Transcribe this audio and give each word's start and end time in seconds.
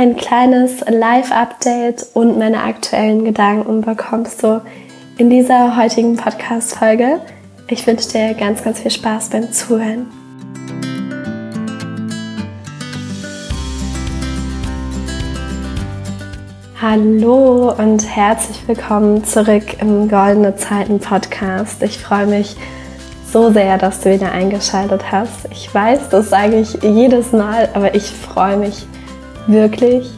ein 0.00 0.16
kleines 0.16 0.80
Live-Update 0.88 2.06
und 2.14 2.38
meine 2.38 2.62
aktuellen 2.62 3.22
Gedanken 3.22 3.82
bekommst 3.82 4.42
du 4.42 4.62
in 5.18 5.28
dieser 5.28 5.76
heutigen 5.76 6.16
Podcast-Folge. 6.16 7.20
Ich 7.68 7.86
wünsche 7.86 8.08
dir 8.08 8.32
ganz, 8.32 8.64
ganz 8.64 8.80
viel 8.80 8.90
Spaß 8.90 9.28
beim 9.28 9.52
Zuhören. 9.52 10.06
Hallo 16.80 17.74
und 17.76 18.02
herzlich 18.08 18.66
willkommen 18.66 19.22
zurück 19.24 19.82
im 19.82 20.08
Goldene 20.08 20.56
Zeiten 20.56 20.98
Podcast. 20.98 21.82
Ich 21.82 21.98
freue 21.98 22.24
mich 22.24 22.56
so 23.30 23.52
sehr, 23.52 23.76
dass 23.76 24.00
du 24.00 24.10
wieder 24.10 24.32
eingeschaltet 24.32 25.12
hast. 25.12 25.46
Ich 25.50 25.74
weiß, 25.74 26.08
das 26.08 26.30
sage 26.30 26.58
ich 26.58 26.82
jedes 26.82 27.32
Mal, 27.32 27.68
aber 27.74 27.94
ich 27.94 28.04
freue 28.04 28.56
mich 28.56 28.86
wirklich. 29.46 30.10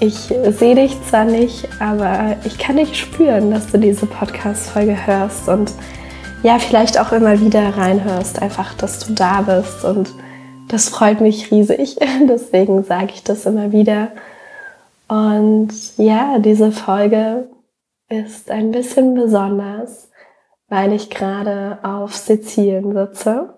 Ich 0.00 0.32
sehe 0.50 0.74
dich 0.74 0.96
zwar 1.08 1.24
nicht, 1.24 1.68
aber 1.80 2.36
ich 2.44 2.58
kann 2.58 2.76
dich 2.76 2.98
spüren, 2.98 3.50
dass 3.50 3.70
du 3.70 3.78
diese 3.78 4.06
Podcast-Folge 4.06 5.06
hörst 5.06 5.48
und 5.48 5.72
ja, 6.42 6.58
vielleicht 6.58 7.00
auch 7.00 7.12
immer 7.12 7.40
wieder 7.40 7.76
reinhörst, 7.76 8.42
einfach, 8.42 8.74
dass 8.74 8.98
du 8.98 9.14
da 9.14 9.40
bist 9.40 9.84
und 9.84 10.12
das 10.68 10.88
freut 10.88 11.20
mich 11.20 11.50
riesig. 11.50 11.96
Deswegen 12.28 12.84
sage 12.84 13.12
ich 13.14 13.22
das 13.24 13.46
immer 13.46 13.72
wieder. 13.72 14.08
Und 15.08 15.72
ja, 15.96 16.38
diese 16.38 16.72
Folge 16.72 17.48
ist 18.08 18.50
ein 18.50 18.70
bisschen 18.72 19.14
besonders, 19.14 20.10
weil 20.68 20.92
ich 20.92 21.10
gerade 21.10 21.78
auf 21.82 22.14
Sizilien 22.14 22.92
sitze. 22.92 23.54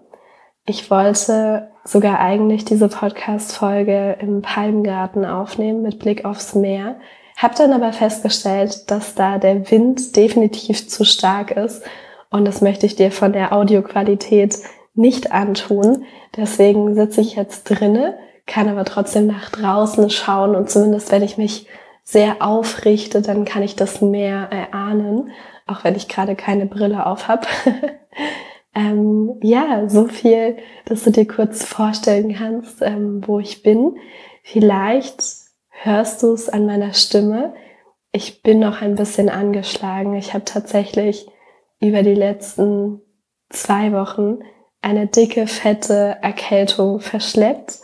Ich 0.69 0.91
wollte 0.91 1.69
sogar 1.85 2.19
eigentlich 2.19 2.65
diese 2.65 2.89
Podcast-Folge 2.89 4.17
im 4.21 4.43
Palmgarten 4.43 5.25
aufnehmen 5.25 5.83
mit 5.83 6.01
Blick 6.01 6.25
aufs 6.25 6.57
Meer. 6.57 6.97
Hab 7.37 7.55
dann 7.55 7.73
aber 7.73 7.93
festgestellt, 7.93 8.91
dass 8.91 9.15
da 9.15 9.39
der 9.39 9.71
Wind 9.71 10.17
definitiv 10.17 10.89
zu 10.89 11.05
stark 11.05 11.53
ist 11.53 11.85
und 12.31 12.45
das 12.47 12.63
möchte 12.63 12.85
ich 12.85 12.97
dir 12.97 13.13
von 13.13 13.33
der 13.33 13.53
Audioqualität 13.53 14.59
nicht 14.95 15.31
antun. 15.31 16.05
Deswegen 16.37 16.97
sitze 16.97 17.21
ich 17.21 17.37
jetzt 17.37 17.65
drinne, 17.71 18.19
kann 18.47 18.69
aber 18.69 18.85
trotzdem 18.85 19.29
nach 19.29 19.51
draußen 19.51 20.11
schauen 20.11 20.57
und 20.57 20.69
zumindest 20.69 21.13
wenn 21.13 21.23
ich 21.23 21.39
mich 21.39 21.69
sehr 22.03 22.37
aufrichte, 22.41 23.23
dann 23.23 23.45
kann 23.45 23.63
ich 23.63 23.77
das 23.77 24.01
Meer 24.01 24.49
erahnen, 24.51 25.31
auch 25.69 25.85
wenn 25.85 25.95
ich 25.95 26.09
gerade 26.09 26.35
keine 26.35 26.67
Brille 26.67 27.07
auf 27.07 27.29
habe. 27.29 27.47
Ähm, 28.77 29.41
ja, 29.43 29.89
so 29.89 30.07
viel, 30.07 30.59
dass 30.85 31.03
du 31.03 31.11
dir 31.11 31.27
kurz 31.27 31.65
vorstellen 31.65 32.35
kannst, 32.35 32.83
ähm, 32.83 33.27
wo 33.27 33.41
ich 33.41 33.63
bin. 33.63 33.97
Vielleicht 34.43 35.25
hörst 35.71 36.23
du 36.23 36.35
es 36.35 36.51
an 36.51 36.67
meiner 36.67 36.93
Stimme. 36.93 37.55
Ich 38.13 38.43
bin 38.43 38.59
noch 38.59 38.83
ein 38.83 38.95
bisschen 38.95 39.31
angeschlagen. 39.31 40.15
Ich 40.15 40.35
habe 40.35 40.45
tatsächlich 40.45 41.27
über 41.81 42.03
die 42.03 42.15
letzten 42.15 43.01
zwei 43.49 43.93
Wochen 43.93 44.41
eine 44.83 45.07
dicke, 45.07 45.47
fette 45.47 46.19
Erkältung 46.21 47.01
verschleppt, 47.01 47.81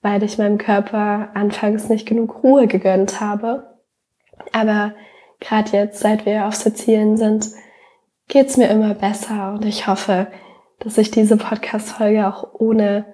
weil 0.00 0.24
ich 0.24 0.38
meinem 0.38 0.58
Körper 0.58 1.30
anfangs 1.34 1.88
nicht 1.88 2.06
genug 2.06 2.42
Ruhe 2.42 2.66
gegönnt 2.66 3.20
habe. 3.20 3.78
Aber 4.50 4.94
gerade 5.38 5.70
jetzt, 5.70 6.00
seit 6.00 6.26
wir 6.26 6.46
auf 6.46 6.54
Sizilien 6.56 7.16
sind, 7.16 7.46
geht's 8.28 8.56
mir 8.56 8.68
immer 8.68 8.94
besser 8.94 9.54
und 9.54 9.64
ich 9.64 9.86
hoffe, 9.86 10.28
dass 10.78 10.98
ich 10.98 11.10
diese 11.10 11.36
Podcast-Folge 11.36 12.26
auch 12.26 12.54
ohne 12.54 13.06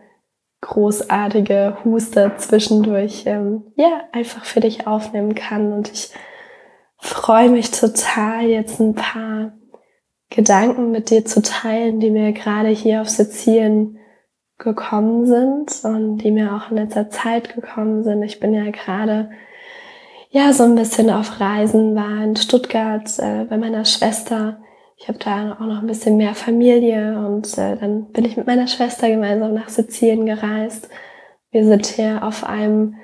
großartige 0.61 1.79
Huster 1.85 2.37
zwischendurch 2.37 3.25
ähm, 3.27 3.65
ja 3.77 4.03
einfach 4.13 4.45
für 4.45 4.61
dich 4.61 4.87
aufnehmen 4.87 5.35
kann 5.35 5.73
und 5.73 5.93
ich 5.93 6.11
freue 6.97 7.49
mich 7.49 7.71
total 7.71 8.47
jetzt 8.47 8.81
ein 8.81 8.95
paar 8.95 9.53
Gedanken 10.31 10.91
mit 10.91 11.11
dir 11.11 11.25
zu 11.25 11.43
teilen, 11.43 12.01
die 12.01 12.11
mir 12.11 12.33
gerade 12.33 12.69
hier 12.69 13.01
auf 13.01 13.09
Sizilien 13.09 13.99
gekommen 14.59 15.27
sind 15.27 15.85
und 15.85 16.19
die 16.19 16.33
mir 16.33 16.55
auch 16.55 16.71
in 16.71 16.77
letzter 16.77 17.09
Zeit 17.09 17.55
gekommen 17.55 18.03
sind. 18.03 18.23
Ich 18.25 18.41
bin 18.41 18.53
ja 18.53 18.71
gerade 18.71 19.31
ja 20.31 20.53
so 20.53 20.65
ein 20.65 20.75
bisschen 20.75 21.11
auf 21.11 21.41
Reisen, 21.41 21.95
war 21.95 22.23
in 22.23 22.37
Stuttgart 22.37 23.09
äh, 23.19 23.45
bei 23.45 23.57
meiner 23.57 23.85
Schwester 23.85 24.61
ich 24.99 25.07
habe 25.07 25.19
da 25.19 25.53
auch 25.55 25.67
noch 25.67 25.81
ein 25.81 25.87
bisschen 25.87 26.17
mehr 26.17 26.35
Familie 26.35 27.25
und 27.25 27.57
äh, 27.57 27.77
dann 27.77 28.11
bin 28.11 28.25
ich 28.25 28.37
mit 28.37 28.47
meiner 28.47 28.67
Schwester 28.67 29.09
gemeinsam 29.09 29.55
nach 29.55 29.69
Sizilien 29.69 30.27
gereist. 30.27 30.89
Wir 31.53 31.65
sind 31.65 31.87
hier 31.87 32.25
auf 32.25 32.45
einem 32.45 32.97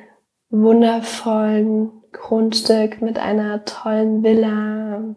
wundervollen 0.50 1.90
Grundstück 2.12 3.00
mit 3.00 3.18
einer 3.18 3.64
tollen 3.64 4.24
Villa, 4.24 4.96
einem 4.96 5.16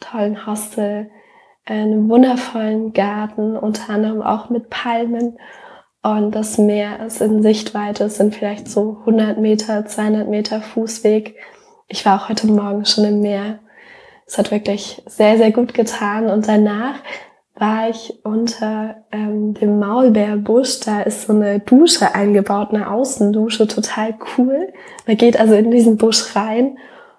tollen 0.00 0.46
Hostel, 0.46 1.10
einem 1.66 2.08
wundervollen 2.08 2.94
Garten, 2.94 3.56
unter 3.56 3.92
anderem 3.92 4.22
auch 4.22 4.48
mit 4.48 4.70
Palmen. 4.70 5.38
Und 6.02 6.34
das 6.34 6.56
Meer 6.56 7.04
ist 7.04 7.20
in 7.20 7.42
Sichtweite, 7.42 8.04
es 8.04 8.16
sind 8.16 8.34
vielleicht 8.34 8.68
so 8.68 8.98
100 9.00 9.38
Meter, 9.38 9.84
200 9.84 10.28
Meter 10.28 10.62
Fußweg. 10.62 11.36
Ich 11.88 12.06
war 12.06 12.20
auch 12.20 12.28
heute 12.30 12.46
Morgen 12.46 12.86
schon 12.86 13.04
im 13.04 13.20
Meer 13.20 13.58
es 14.26 14.38
hat 14.38 14.50
wirklich 14.50 15.02
sehr, 15.06 15.38
sehr 15.38 15.52
gut 15.52 15.72
getan. 15.72 16.28
Und 16.28 16.48
danach 16.48 16.96
war 17.54 17.88
ich 17.88 18.20
unter 18.24 19.04
ähm, 19.12 19.54
dem 19.54 19.78
Maulbeerbusch. 19.78 20.80
Da 20.80 21.02
ist 21.02 21.26
so 21.26 21.32
eine 21.32 21.60
Dusche 21.60 22.14
eingebaut, 22.14 22.68
eine 22.72 22.90
Außendusche, 22.90 23.66
total 23.66 24.14
cool. 24.36 24.72
Man 25.06 25.16
geht 25.16 25.40
also 25.40 25.54
in 25.54 25.70
diesen 25.70 25.96
Busch 25.96 26.36
rein 26.36 26.76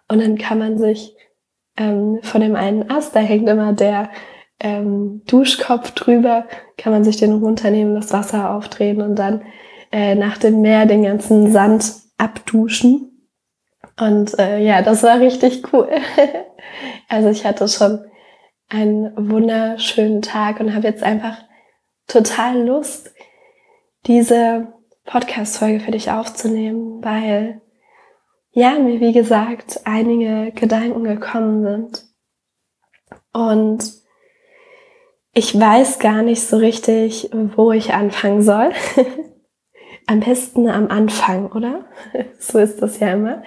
und 0.08 0.22
dann 0.22 0.38
kann 0.38 0.60
man 0.60 0.78
sich 0.78 1.16
ähm, 1.78 2.20
von 2.22 2.42
dem 2.42 2.56
einen 2.56 2.90
Ast, 2.90 3.16
da 3.16 3.20
hängt 3.20 3.50
immer 3.50 3.74
der 3.74 4.10
ähm, 4.60 5.22
Duschkopf 5.28 5.92
drüber, 5.92 6.46
kann 6.78 6.92
man 6.92 7.04
sich 7.04 7.18
den 7.18 7.34
runternehmen, 7.34 7.96
das 7.96 8.14
Wasser 8.14 8.52
aufdrehen 8.52 9.02
und 9.02 9.16
dann 9.16 9.42
äh, 9.92 10.16
nach 10.16 10.38
dem 10.38 10.62
Meer 10.62 10.86
den 10.86 11.04
ganzen 11.04 11.52
Sand 11.52 11.94
abduschen. 12.18 13.30
Und 14.00 14.38
äh, 14.40 14.60
ja, 14.60 14.82
das 14.82 15.04
war 15.04 15.20
richtig 15.20 15.74
cool. 15.74 15.90
also 17.08 17.30
ich 17.30 17.46
hatte 17.46 17.68
schon 17.68 18.06
einen 18.70 19.30
wunderschönen 19.30 20.22
Tag 20.22 20.60
und 20.60 20.76
habe 20.76 20.88
jetzt 20.88 21.04
einfach 21.04 21.38
total 22.08 22.66
Lust, 22.66 23.14
diese 24.06 24.74
Podcast-Folge 25.06 25.80
für 25.80 25.92
dich 25.92 26.12
aufzunehmen, 26.12 27.04
weil 27.04 27.62
ja, 28.52 28.80
mir 28.80 29.00
wie 29.00 29.14
gesagt 29.14 29.82
einige 29.86 30.52
Gedanken 30.52 31.04
gekommen 31.04 31.64
sind. 31.64 32.06
Und 33.32 33.94
ich 35.34 35.58
weiß 35.58 36.00
gar 36.00 36.24
nicht 36.24 36.42
so 36.42 36.58
richtig, 36.58 37.30
wo 37.32 37.72
ich 37.72 37.94
anfangen 37.94 38.42
soll. 38.42 38.72
am 40.08 40.22
besten 40.22 40.68
am 40.70 40.88
Anfang, 40.88 41.52
oder? 41.52 41.86
so 42.40 42.58
ist 42.58 42.82
das 42.82 43.00
ja 43.00 43.14
immer. 43.14 43.44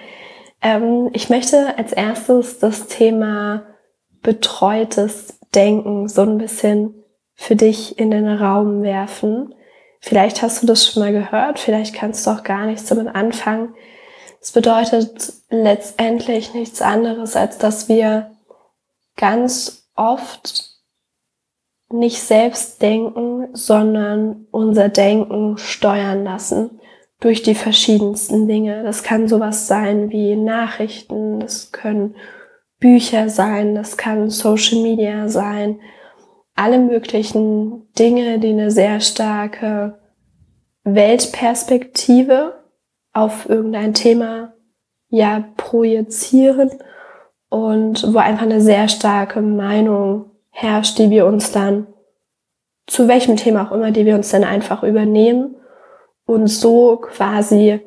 Ähm, 0.61 1.09
ich 1.13 1.29
möchte 1.29 1.77
als 1.77 1.91
erstes 1.91 2.59
das 2.59 2.87
Thema 2.87 3.63
betreutes 4.21 5.39
Denken 5.53 6.07
so 6.07 6.21
ein 6.21 6.37
bisschen 6.37 6.93
für 7.33 7.55
dich 7.55 7.97
in 7.97 8.11
den 8.11 8.27
Raum 8.27 8.83
werfen. 8.83 9.55
Vielleicht 9.99 10.41
hast 10.41 10.61
du 10.61 10.67
das 10.67 10.85
schon 10.85 11.03
mal 11.03 11.11
gehört, 11.11 11.59
vielleicht 11.59 11.95
kannst 11.95 12.25
du 12.25 12.31
auch 12.31 12.43
gar 12.43 12.65
nichts 12.65 12.85
damit 12.85 13.13
anfangen. 13.13 13.75
Es 14.39 14.51
bedeutet 14.51 15.33
letztendlich 15.49 16.53
nichts 16.53 16.81
anderes, 16.81 17.35
als 17.35 17.57
dass 17.57 17.89
wir 17.89 18.31
ganz 19.15 19.87
oft 19.95 20.71
nicht 21.89 22.21
selbst 22.21 22.81
denken, 22.81 23.49
sondern 23.53 24.47
unser 24.51 24.89
Denken 24.89 25.57
steuern 25.57 26.23
lassen 26.23 26.80
durch 27.21 27.43
die 27.43 27.55
verschiedensten 27.55 28.47
Dinge. 28.47 28.83
Das 28.83 29.03
kann 29.03 29.29
sowas 29.29 29.67
sein 29.67 30.09
wie 30.09 30.35
Nachrichten, 30.35 31.39
das 31.39 31.71
können 31.71 32.15
Bücher 32.79 33.29
sein, 33.29 33.75
das 33.75 33.95
kann 33.95 34.29
Social 34.29 34.81
Media 34.81 35.29
sein, 35.29 35.79
alle 36.55 36.79
möglichen 36.79 37.87
Dinge, 37.97 38.39
die 38.39 38.49
eine 38.49 38.71
sehr 38.71 38.99
starke 38.99 39.99
Weltperspektive 40.83 42.59
auf 43.13 43.47
irgendein 43.47 43.93
Thema 43.93 44.53
ja 45.09 45.45
projizieren 45.57 46.71
und 47.49 48.13
wo 48.13 48.17
einfach 48.17 48.43
eine 48.43 48.61
sehr 48.61 48.87
starke 48.87 49.41
Meinung 49.41 50.31
herrscht, 50.49 50.97
die 50.97 51.11
wir 51.11 51.27
uns 51.27 51.51
dann 51.51 51.87
zu 52.87 53.07
welchem 53.07 53.37
Thema 53.37 53.67
auch 53.67 53.71
immer, 53.73 53.91
die 53.91 54.05
wir 54.05 54.15
uns 54.15 54.31
dann 54.31 54.43
einfach 54.43 54.81
übernehmen 54.83 55.55
und 56.31 56.47
so 56.47 56.97
quasi 56.97 57.81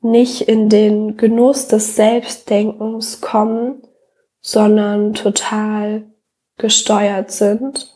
nicht 0.00 0.42
in 0.42 0.68
den 0.68 1.16
Genuss 1.16 1.66
des 1.66 1.96
Selbstdenkens 1.96 3.20
kommen, 3.20 3.82
sondern 4.40 5.14
total 5.14 6.04
gesteuert 6.56 7.30
sind. 7.30 7.94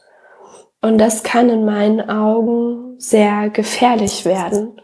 Und 0.80 0.98
das 0.98 1.22
kann 1.22 1.48
in 1.48 1.64
meinen 1.64 2.08
Augen 2.08 2.98
sehr 2.98 3.50
gefährlich 3.50 4.24
werden. 4.24 4.80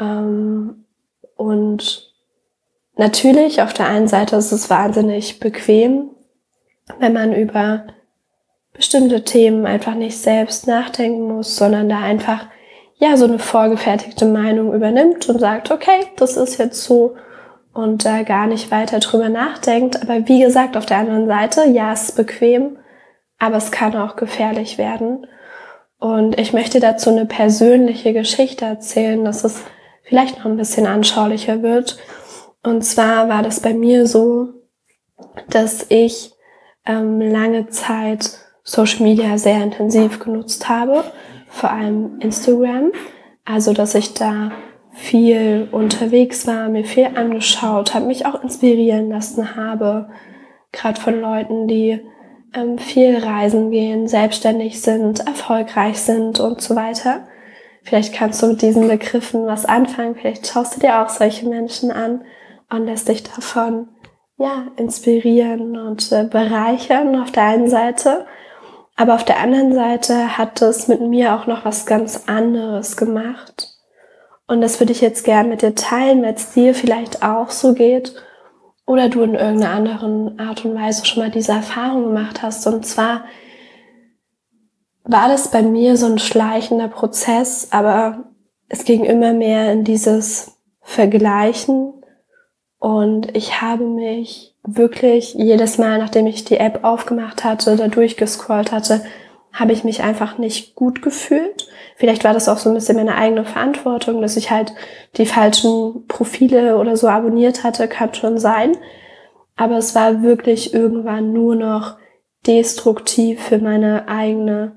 Ähm, 0.00 0.84
und 1.36 2.12
natürlich, 2.96 3.62
auf 3.62 3.72
der 3.72 3.86
einen 3.86 4.08
Seite 4.08 4.36
ist 4.36 4.50
es 4.50 4.68
wahnsinnig 4.68 5.38
bequem, 5.38 6.10
wenn 6.98 7.12
man 7.12 7.32
über 7.32 7.86
bestimmte 8.72 9.22
Themen 9.24 9.66
einfach 9.66 9.94
nicht 9.94 10.18
selbst 10.18 10.66
nachdenken 10.66 11.28
muss, 11.28 11.56
sondern 11.56 11.88
da 11.88 12.00
einfach 12.00 12.46
ja 12.98 13.16
so 13.16 13.24
eine 13.24 13.38
vorgefertigte 13.38 14.26
Meinung 14.26 14.74
übernimmt 14.74 15.28
und 15.28 15.38
sagt, 15.38 15.70
okay, 15.70 16.06
das 16.16 16.36
ist 16.36 16.58
jetzt 16.58 16.82
so 16.84 17.16
und 17.72 18.04
da 18.04 18.22
gar 18.22 18.46
nicht 18.46 18.70
weiter 18.70 18.98
drüber 18.98 19.28
nachdenkt. 19.28 20.02
Aber 20.02 20.26
wie 20.26 20.40
gesagt, 20.40 20.76
auf 20.76 20.86
der 20.86 20.98
anderen 20.98 21.28
Seite, 21.28 21.68
ja, 21.68 21.92
es 21.92 22.10
ist 22.10 22.16
bequem, 22.16 22.76
aber 23.38 23.56
es 23.56 23.70
kann 23.70 23.96
auch 23.96 24.16
gefährlich 24.16 24.78
werden. 24.78 25.26
Und 25.98 26.38
ich 26.38 26.52
möchte 26.52 26.80
dazu 26.80 27.10
eine 27.10 27.26
persönliche 27.26 28.12
Geschichte 28.12 28.64
erzählen, 28.64 29.24
dass 29.24 29.44
es 29.44 29.62
vielleicht 30.02 30.38
noch 30.38 30.46
ein 30.46 30.56
bisschen 30.56 30.86
anschaulicher 30.86 31.62
wird. 31.62 31.98
Und 32.62 32.82
zwar 32.82 33.28
war 33.28 33.42
das 33.42 33.60
bei 33.60 33.74
mir 33.74 34.06
so, 34.06 34.48
dass 35.50 35.86
ich 35.88 36.32
ähm, 36.86 37.20
lange 37.20 37.68
Zeit 37.68 38.38
Social 38.64 39.02
Media 39.02 39.38
sehr 39.38 39.62
intensiv 39.62 40.18
genutzt 40.18 40.68
habe, 40.68 41.04
vor 41.48 41.70
allem 41.70 42.20
Instagram. 42.20 42.92
Also, 43.44 43.72
dass 43.72 43.94
ich 43.94 44.14
da 44.14 44.52
viel 44.92 45.68
unterwegs 45.70 46.46
war, 46.46 46.68
mir 46.68 46.84
viel 46.84 47.06
angeschaut 47.14 47.94
habe, 47.94 48.06
mich 48.06 48.26
auch 48.26 48.42
inspirieren 48.42 49.10
lassen 49.10 49.54
habe, 49.56 50.08
gerade 50.72 51.00
von 51.00 51.20
Leuten, 51.20 51.68
die 51.68 52.00
ähm, 52.54 52.78
viel 52.78 53.16
reisen 53.18 53.70
gehen, 53.70 54.08
selbstständig 54.08 54.80
sind, 54.80 55.20
erfolgreich 55.26 56.00
sind 56.00 56.40
und 56.40 56.60
so 56.60 56.74
weiter. 56.74 57.28
Vielleicht 57.82 58.12
kannst 58.12 58.42
du 58.42 58.48
mit 58.48 58.62
diesen 58.62 58.88
Begriffen 58.88 59.46
was 59.46 59.64
anfangen, 59.64 60.14
vielleicht 60.14 60.46
schaust 60.46 60.76
du 60.76 60.80
dir 60.80 61.02
auch 61.02 61.08
solche 61.08 61.48
Menschen 61.48 61.90
an 61.90 62.24
und 62.70 62.84
lässt 62.86 63.08
dich 63.08 63.22
davon 63.22 63.88
ja 64.36 64.66
inspirieren 64.76 65.76
und 65.76 66.10
äh, 66.12 66.24
bereichern 66.24 67.16
auf 67.16 67.30
der 67.30 67.44
einen 67.44 67.68
Seite 67.68 68.26
aber 68.98 69.14
auf 69.14 69.24
der 69.24 69.38
anderen 69.38 69.72
Seite 69.72 70.36
hat 70.36 70.60
es 70.60 70.88
mit 70.88 71.00
mir 71.00 71.36
auch 71.36 71.46
noch 71.46 71.64
was 71.64 71.86
ganz 71.86 72.24
anderes 72.26 72.96
gemacht. 72.96 73.76
Und 74.48 74.60
das 74.60 74.80
würde 74.80 74.90
ich 74.90 75.00
jetzt 75.00 75.24
gern 75.24 75.48
mit 75.48 75.62
dir 75.62 75.76
teilen, 75.76 76.20
weil 76.24 76.34
es 76.34 76.50
dir 76.50 76.74
vielleicht 76.74 77.22
auch 77.22 77.50
so 77.50 77.74
geht 77.74 78.16
oder 78.86 79.08
du 79.08 79.22
in 79.22 79.36
irgendeiner 79.36 79.72
anderen 79.72 80.40
Art 80.40 80.64
und 80.64 80.74
Weise 80.74 81.06
schon 81.06 81.22
mal 81.22 81.30
diese 81.30 81.52
Erfahrung 81.52 82.06
gemacht 82.06 82.42
hast. 82.42 82.66
Und 82.66 82.84
zwar 82.84 83.24
war 85.04 85.28
das 85.28 85.52
bei 85.52 85.62
mir 85.62 85.96
so 85.96 86.06
ein 86.06 86.18
schleichender 86.18 86.88
Prozess, 86.88 87.68
aber 87.70 88.24
es 88.68 88.84
ging 88.84 89.04
immer 89.04 89.32
mehr 89.32 89.70
in 89.72 89.84
dieses 89.84 90.58
Vergleichen 90.80 91.92
und 92.80 93.36
ich 93.36 93.60
habe 93.60 93.84
mich 93.84 94.56
wirklich 94.76 95.34
jedes 95.34 95.78
Mal, 95.78 95.98
nachdem 95.98 96.26
ich 96.26 96.44
die 96.44 96.58
App 96.58 96.84
aufgemacht 96.84 97.44
hatte, 97.44 97.76
da 97.76 97.88
durchgescrollt 97.88 98.72
hatte, 98.72 99.02
habe 99.52 99.72
ich 99.72 99.82
mich 99.82 100.02
einfach 100.02 100.38
nicht 100.38 100.74
gut 100.74 101.02
gefühlt. 101.02 101.68
Vielleicht 101.96 102.24
war 102.24 102.34
das 102.34 102.48
auch 102.48 102.58
so 102.58 102.68
ein 102.68 102.74
bisschen 102.74 102.96
meine 102.96 103.16
eigene 103.16 103.44
Verantwortung, 103.44 104.20
dass 104.20 104.36
ich 104.36 104.50
halt 104.50 104.72
die 105.16 105.26
falschen 105.26 106.06
Profile 106.06 106.78
oder 106.78 106.96
so 106.96 107.08
abonniert 107.08 107.64
hatte, 107.64 107.88
kann 107.88 108.14
schon 108.14 108.38
sein. 108.38 108.76
Aber 109.56 109.78
es 109.78 109.94
war 109.94 110.22
wirklich 110.22 110.74
irgendwann 110.74 111.32
nur 111.32 111.56
noch 111.56 111.96
destruktiv 112.46 113.42
für 113.42 113.58
meine 113.58 114.06
eigene 114.06 114.76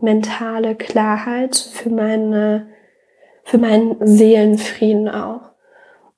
mentale 0.00 0.76
Klarheit, 0.76 1.56
für 1.56 1.90
meine, 1.90 2.68
für 3.44 3.58
meinen 3.58 3.96
Seelenfrieden 4.00 5.08
auch. 5.08 5.50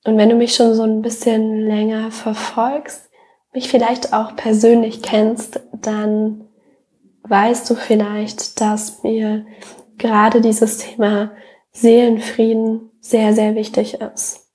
Und 0.04 0.18
wenn 0.18 0.28
du 0.28 0.34
mich 0.34 0.54
schon 0.54 0.74
so 0.74 0.82
ein 0.82 1.00
bisschen 1.00 1.60
länger 1.66 2.10
verfolgst, 2.10 3.08
mich 3.52 3.68
vielleicht 3.68 4.12
auch 4.12 4.34
persönlich 4.36 5.02
kennst, 5.02 5.60
dann 5.72 6.48
weißt 7.24 7.68
du 7.68 7.74
vielleicht, 7.74 8.60
dass 8.60 9.02
mir 9.02 9.46
gerade 9.98 10.40
dieses 10.40 10.78
Thema 10.78 11.32
Seelenfrieden 11.72 12.90
sehr, 13.00 13.34
sehr 13.34 13.54
wichtig 13.54 13.98
ist. 14.00 14.48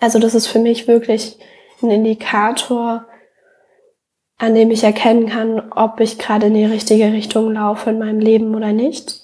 Also 0.00 0.18
das 0.18 0.34
ist 0.34 0.46
für 0.46 0.58
mich 0.58 0.88
wirklich 0.88 1.38
ein 1.82 1.90
Indikator, 1.90 3.06
an 4.38 4.54
dem 4.54 4.70
ich 4.70 4.82
erkennen 4.84 5.26
kann, 5.26 5.72
ob 5.72 6.00
ich 6.00 6.18
gerade 6.18 6.46
in 6.46 6.54
die 6.54 6.64
richtige 6.64 7.12
Richtung 7.12 7.52
laufe 7.52 7.90
in 7.90 7.98
meinem 7.98 8.20
Leben 8.20 8.54
oder 8.54 8.72
nicht. 8.72 9.20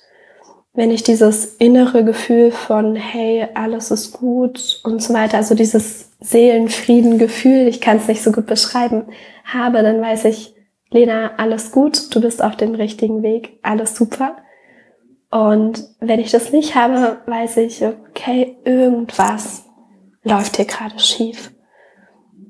Wenn 0.72 0.90
ich 0.90 1.02
dieses 1.02 1.56
innere 1.56 2.04
Gefühl 2.04 2.52
von, 2.52 2.94
hey, 2.94 3.48
alles 3.54 3.90
ist 3.90 4.12
gut 4.12 4.80
und 4.84 5.02
so 5.02 5.12
weiter, 5.12 5.38
also 5.38 5.54
dieses 5.54 6.09
Seelenfrieden-Gefühl, 6.20 7.66
ich 7.66 7.80
kann 7.80 7.96
es 7.96 8.08
nicht 8.08 8.22
so 8.22 8.32
gut 8.32 8.46
beschreiben, 8.46 9.04
habe, 9.44 9.82
dann 9.82 10.00
weiß 10.00 10.26
ich, 10.26 10.54
Lena, 10.90 11.32
alles 11.36 11.72
gut, 11.72 12.14
du 12.14 12.20
bist 12.20 12.42
auf 12.42 12.56
dem 12.56 12.74
richtigen 12.74 13.22
Weg, 13.22 13.58
alles 13.62 13.94
super. 13.94 14.36
Und 15.30 15.84
wenn 16.00 16.20
ich 16.20 16.32
das 16.32 16.52
nicht 16.52 16.74
habe, 16.74 17.18
weiß 17.26 17.58
ich, 17.58 17.84
okay, 17.84 18.56
irgendwas 18.64 19.64
läuft 20.24 20.56
hier 20.56 20.64
gerade 20.64 20.98
schief. 20.98 21.52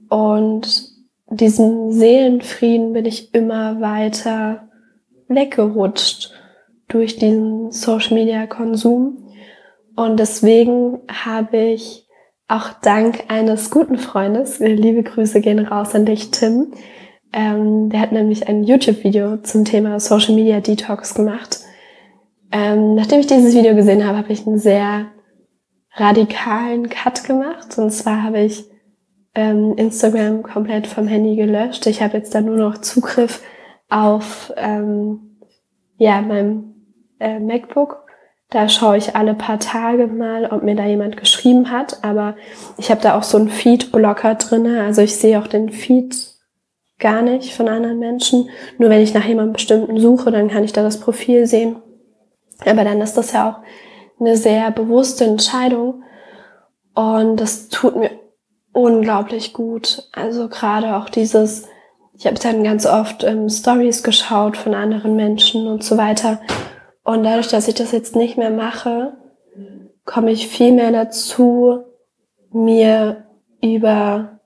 Und 0.09 0.89
diesen 1.29 1.93
Seelenfrieden 1.93 2.93
bin 2.93 3.05
ich 3.05 3.35
immer 3.35 3.81
weiter 3.81 4.69
weggerutscht 5.29 6.33
durch 6.89 7.17
diesen 7.17 7.71
Social 7.71 8.15
Media 8.15 8.47
Konsum. 8.47 9.29
Und 9.95 10.19
deswegen 10.19 11.01
habe 11.09 11.59
ich 11.59 12.09
auch 12.51 12.71
dank 12.83 13.25
eines 13.29 13.71
guten 13.71 13.99
Freundes, 13.99 14.59
liebe 14.59 15.03
Grüße 15.03 15.41
gehen 15.41 15.61
raus 15.61 15.95
an 15.95 16.05
dich, 16.05 16.31
Tim. 16.31 16.73
Ähm, 17.33 17.91
der 17.91 18.01
hat 18.01 18.11
nämlich 18.11 18.49
ein 18.49 18.65
YouTube-Video 18.65 19.37
zum 19.39 19.65
Thema 19.65 20.01
Social 20.01 20.35
Media 20.35 20.61
Detox 20.61 21.15
gemacht. 21.15 21.61
Ähm, 22.51 22.97
nachdem 22.97 23.21
ich 23.21 23.29
dieses 23.29 23.55
Video 23.55 23.77
gesehen 23.77 24.05
habe, 24.05 24.19
habe 24.19 24.33
ich 24.33 24.47
einen 24.47 24.59
sehr 24.59 25.07
radikalen 25.95 26.89
Cut 26.89 27.23
gemacht. 27.23 27.79
Und 27.79 27.93
zwar 27.93 28.25
habe 28.25 28.41
ich 28.41 28.65
ähm, 29.37 29.75
Instagram 29.77 30.43
komplett 30.43 30.89
vom 30.89 31.07
Handy 31.07 31.37
gelöscht. 31.37 31.87
Ich 31.87 32.03
habe 32.03 32.17
jetzt 32.17 32.35
da 32.35 32.41
nur 32.41 32.57
noch 32.57 32.79
Zugriff 32.79 33.43
auf 33.89 34.53
ähm, 34.57 35.39
ja, 35.99 36.21
meinem 36.21 36.75
äh, 37.21 37.39
MacBook 37.39 38.10
da 38.51 38.69
schaue 38.69 38.97
ich 38.97 39.15
alle 39.15 39.35
paar 39.35 39.61
Tage 39.61 40.09
mal, 40.09 40.47
ob 40.47 40.63
mir 40.63 40.75
da 40.75 40.85
jemand 40.85 41.17
geschrieben 41.17 41.71
hat. 41.71 42.03
Aber 42.03 42.37
ich 42.79 42.91
habe 42.91 43.01
da 43.01 43.17
auch 43.17 43.23
so 43.23 43.39
einen 43.39 43.49
Feed-Blocker 43.49 44.35
drinne. 44.35 44.83
Also 44.83 45.03
ich 45.03 45.17
sehe 45.17 45.41
auch 45.41 45.47
den 45.47 45.71
Feed 45.71 46.17
gar 46.99 47.23
nicht 47.23 47.55
von 47.55 47.69
anderen 47.69 48.01
Menschen. 48.01 48.51
Nur 48.77 48.91
wenn 48.91 49.01
ich 49.01 49.15
nach 49.15 49.25
jemandem 49.25 49.53
bestimmten 49.53 49.99
suche, 49.99 50.33
dann 50.33 50.49
kann 50.49 50.65
ich 50.65 50.73
da 50.73 50.83
das 50.83 51.01
Profil 51.01 51.47
sehen. 51.47 51.77
Aber 52.67 52.85
dann 52.85 53.01
ist 53.01 53.17
das 53.17 53.33
ja 53.33 53.51
auch 53.51 54.21
eine 54.21 54.37
sehr 54.37 54.71
bewusste 54.73 55.25
Entscheidung. 55.25 56.03
Und 56.95 57.37
das 57.37 57.69
tut 57.69 57.97
mir 57.97 58.11
unglaublich 58.73 59.53
gut. 59.53 60.09
Also 60.13 60.49
gerade 60.49 60.97
auch 60.97 61.09
dieses, 61.09 61.69
ich 62.15 62.27
habe 62.27 62.37
dann 62.37 62.65
ganz 62.65 62.85
oft 62.85 63.23
ähm, 63.23 63.49
Stories 63.49 64.03
geschaut 64.03 64.57
von 64.57 64.75
anderen 64.75 65.15
Menschen 65.15 65.69
und 65.69 65.85
so 65.85 65.97
weiter. 65.97 66.41
Und 67.11 67.25
dadurch, 67.25 67.49
dass 67.49 67.67
ich 67.67 67.75
das 67.75 67.91
jetzt 67.91 68.15
nicht 68.15 68.39
mehr 68.39 68.53
mache, 68.53 69.17
komme 70.05 70.31
ich 70.31 70.47
viel 70.47 70.71
mehr 70.71 70.93
dazu, 70.93 71.81
mir 72.53 73.27
über 73.61 74.39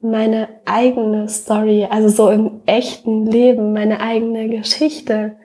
meine 0.00 0.48
eigene 0.64 1.28
Story, 1.28 1.86
also 1.90 2.08
so 2.08 2.30
im 2.30 2.62
echten 2.64 3.26
Leben, 3.26 3.74
meine 3.74 4.00
eigene 4.00 4.48
Geschichte 4.48 5.36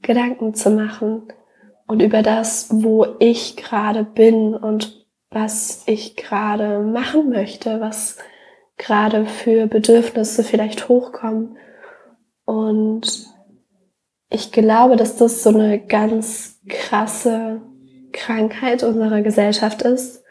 Gedanken 0.00 0.54
zu 0.54 0.70
machen 0.70 1.28
und 1.86 2.00
über 2.00 2.22
das, 2.22 2.68
wo 2.70 3.06
ich 3.18 3.58
gerade 3.58 4.02
bin 4.02 4.54
und 4.54 5.06
was 5.28 5.82
ich 5.86 6.16
gerade 6.16 6.78
machen 6.78 7.28
möchte, 7.28 7.82
was 7.82 8.16
gerade 8.78 9.26
für 9.26 9.66
Bedürfnisse 9.66 10.42
vielleicht 10.42 10.88
hochkommen. 10.88 11.58
Und 12.46 13.35
ich 14.28 14.52
glaube, 14.52 14.96
dass 14.96 15.16
das 15.16 15.42
so 15.42 15.50
eine 15.50 15.78
ganz 15.78 16.60
krasse 16.68 17.62
Krankheit 18.12 18.82
unserer 18.82 19.22
Gesellschaft 19.22 19.82
ist, 19.82 20.24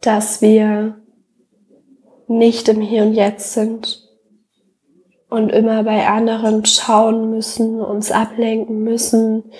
dass 0.00 0.42
wir 0.42 1.00
nicht 2.26 2.68
im 2.68 2.80
Hier 2.80 3.02
und 3.02 3.14
Jetzt 3.14 3.52
sind 3.52 4.08
und 5.28 5.50
immer 5.50 5.84
bei 5.84 6.06
anderen 6.08 6.64
schauen 6.64 7.30
müssen, 7.30 7.80
uns 7.80 8.10
ablenken 8.10 8.82
müssen 8.82 9.52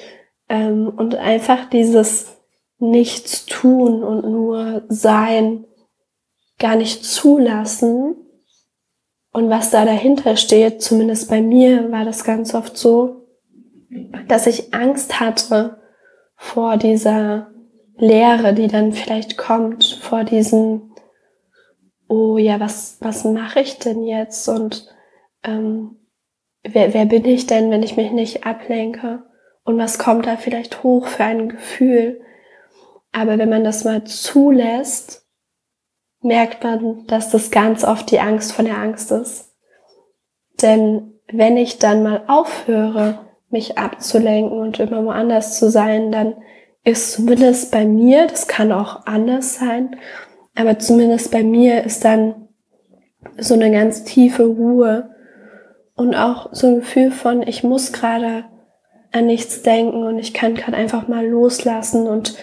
ähm, 0.49 0.92
und 0.97 1.14
einfach 1.14 1.69
dieses 1.71 2.37
Nichts 2.78 3.47
tun 3.47 4.02
und 4.02 4.28
nur 4.28 4.83
sein 4.88 5.66
gar 6.59 6.76
nicht 6.76 7.04
zulassen. 7.04 8.16
Und 9.33 9.50
was 9.50 9.71
da 9.71 9.85
dahinter 9.85 10.37
steht, 10.37 10.83
zumindest 10.83 11.31
bei 11.31 11.40
mir 11.40 11.90
war 11.92 12.04
das 12.04 12.25
ganz 12.25 12.54
oft 12.54 12.76
so, 12.76 13.22
dass 14.29 14.47
ich 14.47 14.75
Angst 14.75 15.21
hatte 15.21 15.81
vor 16.37 16.77
dieser 16.77 17.51
Leere, 17.97 18.55
die 18.55 18.69
dann 18.69 18.93
vielleicht 18.93 19.37
kommt, 19.37 19.85
vor 20.03 20.25
diesem 20.25 20.93
oh 22.13 22.37
ja, 22.37 22.61
was, 22.61 22.99
was 23.01 23.25
mache 23.25 23.61
ich 23.61 23.79
denn 23.79 24.03
jetzt? 24.03 24.47
Und 24.47 24.87
ähm, 25.45 25.97
wer, 26.63 26.93
wer 26.93 27.07
bin 27.07 27.25
ich 27.25 27.47
denn, 27.47 27.71
wenn 27.71 27.83
ich 27.83 27.97
mich 27.97 28.13
nicht 28.13 28.45
ablenke? 28.45 29.23
Und 29.65 29.79
was 29.79 29.99
kommt 29.99 30.27
da 30.27 30.37
vielleicht 30.37 30.83
hoch 30.83 31.07
für 31.07 31.25
ein 31.25 31.49
Gefühl? 31.49 32.21
Aber 33.13 33.39
wenn 33.39 33.49
man 33.49 33.65
das 33.65 33.85
mal 33.85 34.05
zulässt, 34.05 35.27
merkt 36.21 36.63
man, 36.63 37.07
dass 37.07 37.31
das 37.31 37.51
ganz 37.51 37.83
oft 37.83 38.11
die 38.11 38.21
Angst 38.21 38.53
von 38.53 38.67
der 38.67 38.77
Angst 38.77 39.11
ist. 39.11 39.55
Denn 40.61 41.19
wenn 41.29 41.57
ich 41.57 41.79
dann 41.79 42.03
mal 42.03 42.25
aufhöre, 42.27 43.32
mich 43.52 43.78
abzulenken 43.78 44.59
und 44.59 44.80
immer 44.80 45.04
woanders 45.04 45.59
zu 45.59 45.71
sein, 45.71 46.11
dann 46.12 46.35
ist 46.85 47.12
zumindest 47.12 47.71
bei 47.71 47.85
mir, 47.85 48.26
das 48.26 48.49
kann 48.49 48.73
auch 48.73 49.06
anders 49.06 49.56
sein, 49.56 49.97
aber 50.54 50.78
zumindest 50.78 51.30
bei 51.30 51.42
mir 51.42 51.85
ist 51.85 52.04
dann 52.04 52.49
so 53.38 53.54
eine 53.54 53.71
ganz 53.71 54.04
tiefe 54.04 54.44
Ruhe 54.44 55.11
und 55.94 56.14
auch 56.14 56.52
so 56.52 56.66
ein 56.66 56.76
Gefühl 56.76 57.11
von, 57.11 57.47
ich 57.47 57.62
muss 57.62 57.92
gerade 57.92 58.44
an 59.12 59.26
nichts 59.26 59.62
denken 59.62 60.02
und 60.04 60.18
ich 60.18 60.35
kann 60.35 60.54
gerade 60.54 60.76
einfach 60.76 61.06
mal 61.06 61.26
loslassen 61.26 62.06
und 62.06 62.35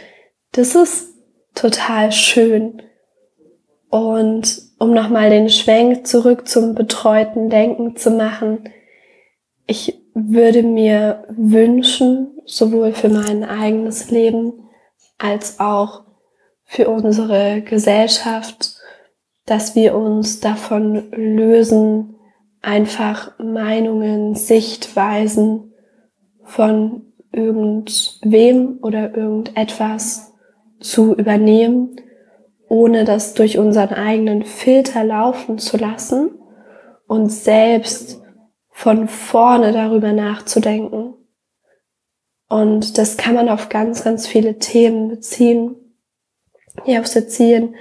das 0.51 0.75
ist 0.75 1.13
total 1.55 2.11
schön. 2.11 2.81
Und 3.89 4.61
um 4.77 4.93
nochmal 4.93 5.31
den 5.31 5.49
Schwenk 5.49 6.05
zurück 6.05 6.47
zum 6.47 6.75
betreuten 6.75 7.49
Denken 7.49 7.95
zu 7.95 8.11
machen, 8.11 8.69
ich 9.65 9.99
würde 10.27 10.63
mir 10.63 11.23
wünschen, 11.29 12.39
sowohl 12.45 12.93
für 12.93 13.09
mein 13.09 13.43
eigenes 13.43 14.11
Leben 14.11 14.53
als 15.17 15.59
auch 15.59 16.03
für 16.65 16.89
unsere 16.89 17.61
Gesellschaft, 17.61 18.75
dass 19.45 19.75
wir 19.75 19.95
uns 19.95 20.39
davon 20.39 21.11
lösen, 21.11 22.15
einfach 22.61 23.37
Meinungen, 23.39 24.35
Sichtweisen 24.35 25.73
von 26.43 27.13
irgendwem 27.31 28.79
oder 28.81 29.15
irgendetwas 29.15 30.33
zu 30.79 31.15
übernehmen, 31.15 31.95
ohne 32.67 33.05
das 33.05 33.33
durch 33.33 33.57
unseren 33.57 33.93
eigenen 33.93 34.43
Filter 34.43 35.03
laufen 35.03 35.57
zu 35.57 35.77
lassen 35.77 36.31
und 37.07 37.31
selbst 37.31 38.21
von 38.79 39.09
vorne 39.09 39.73
darüber 39.73 40.13
nachzudenken. 40.13 41.13
Und 42.47 42.97
das 42.97 43.17
kann 43.17 43.35
man 43.35 43.49
auf 43.49 43.67
ganz, 43.67 44.05
ganz 44.05 44.25
viele 44.25 44.57
Themen 44.57 45.09
beziehen. 45.09 45.75
Hier 46.85 47.01
auf 47.01 47.07
Sizilien 47.07 47.75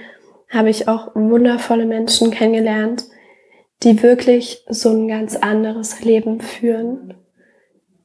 habe 0.49 0.69
ich 0.69 0.89
auch 0.89 1.15
wundervolle 1.15 1.85
Menschen 1.85 2.31
kennengelernt, 2.31 3.05
die 3.81 4.03
wirklich 4.03 4.65
so 4.67 4.89
ein 4.89 5.07
ganz 5.07 5.37
anderes 5.37 6.01
Leben 6.01 6.41
führen. 6.41 7.13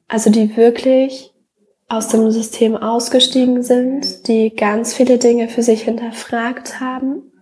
Also 0.07 0.29
die 0.29 0.55
wirklich 0.55 1.33
aus 1.89 2.07
dem 2.07 2.31
System 2.31 2.77
ausgestiegen 2.77 3.61
sind, 3.61 4.29
die 4.29 4.55
ganz 4.55 4.93
viele 4.93 5.17
Dinge 5.17 5.49
für 5.49 5.63
sich 5.63 5.81
hinterfragt 5.81 6.79
haben 6.79 7.33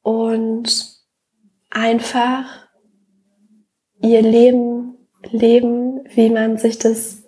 und 0.00 0.88
einfach 1.68 2.69
ihr 4.02 4.22
Leben 4.22 4.96
leben, 5.30 6.00
wie 6.14 6.30
man 6.30 6.56
sich 6.56 6.78
das 6.78 7.24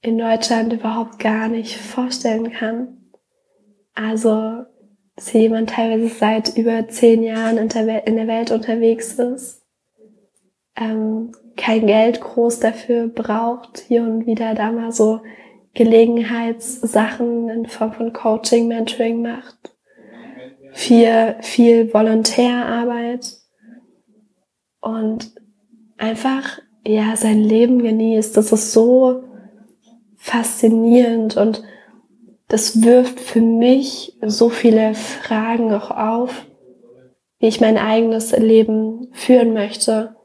in 0.00 0.18
Deutschland 0.18 0.72
überhaupt 0.72 1.18
gar 1.18 1.48
nicht 1.48 1.76
vorstellen 1.76 2.52
kann. 2.52 2.98
Also 3.94 4.64
dass 5.16 5.32
jemand 5.32 5.70
teilweise 5.70 6.08
seit 6.08 6.56
über 6.56 6.88
zehn 6.88 7.22
Jahren 7.22 7.56
in 7.56 7.68
der, 7.68 8.26
Welt 8.26 8.50
unterwegs 8.50 9.12
ist, 9.14 9.62
ähm, 10.76 11.32
kein 11.56 11.86
Geld 11.86 12.20
groß 12.20 12.58
dafür 12.58 13.06
braucht, 13.06 13.78
hier 13.86 14.02
und 14.02 14.26
wieder 14.26 14.54
da 14.54 14.72
mal 14.72 14.90
so 14.90 15.20
Gelegenheitssachen 15.74 17.48
in 17.48 17.66
Form 17.66 17.92
von 17.92 18.12
Coaching, 18.12 18.66
Mentoring 18.66 19.22
macht, 19.22 19.76
viel, 20.72 21.36
viel 21.40 21.94
Volontärarbeit 21.94 23.38
und 24.80 25.33
einfach, 25.98 26.58
ja, 26.86 27.16
sein 27.16 27.40
Leben 27.40 27.82
genießt. 27.82 28.36
Das 28.36 28.52
ist 28.52 28.72
so 28.72 29.22
faszinierend 30.16 31.36
und 31.36 31.62
das 32.48 32.82
wirft 32.82 33.20
für 33.20 33.40
mich 33.40 34.16
so 34.22 34.48
viele 34.48 34.94
Fragen 34.94 35.72
auch 35.72 35.90
auf, 35.90 36.46
wie 37.38 37.46
ich 37.46 37.60
mein 37.60 37.78
eigenes 37.78 38.32
Leben 38.32 39.08
führen 39.12 39.54
möchte, 39.54 40.16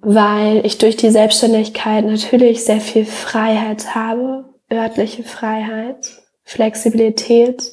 weil 0.00 0.64
ich 0.64 0.78
durch 0.78 0.96
die 0.96 1.10
Selbstständigkeit 1.10 2.04
natürlich 2.04 2.64
sehr 2.64 2.80
viel 2.80 3.04
Freiheit 3.04 3.94
habe, 3.94 4.54
örtliche 4.72 5.24
Freiheit, 5.24 6.22
Flexibilität 6.44 7.72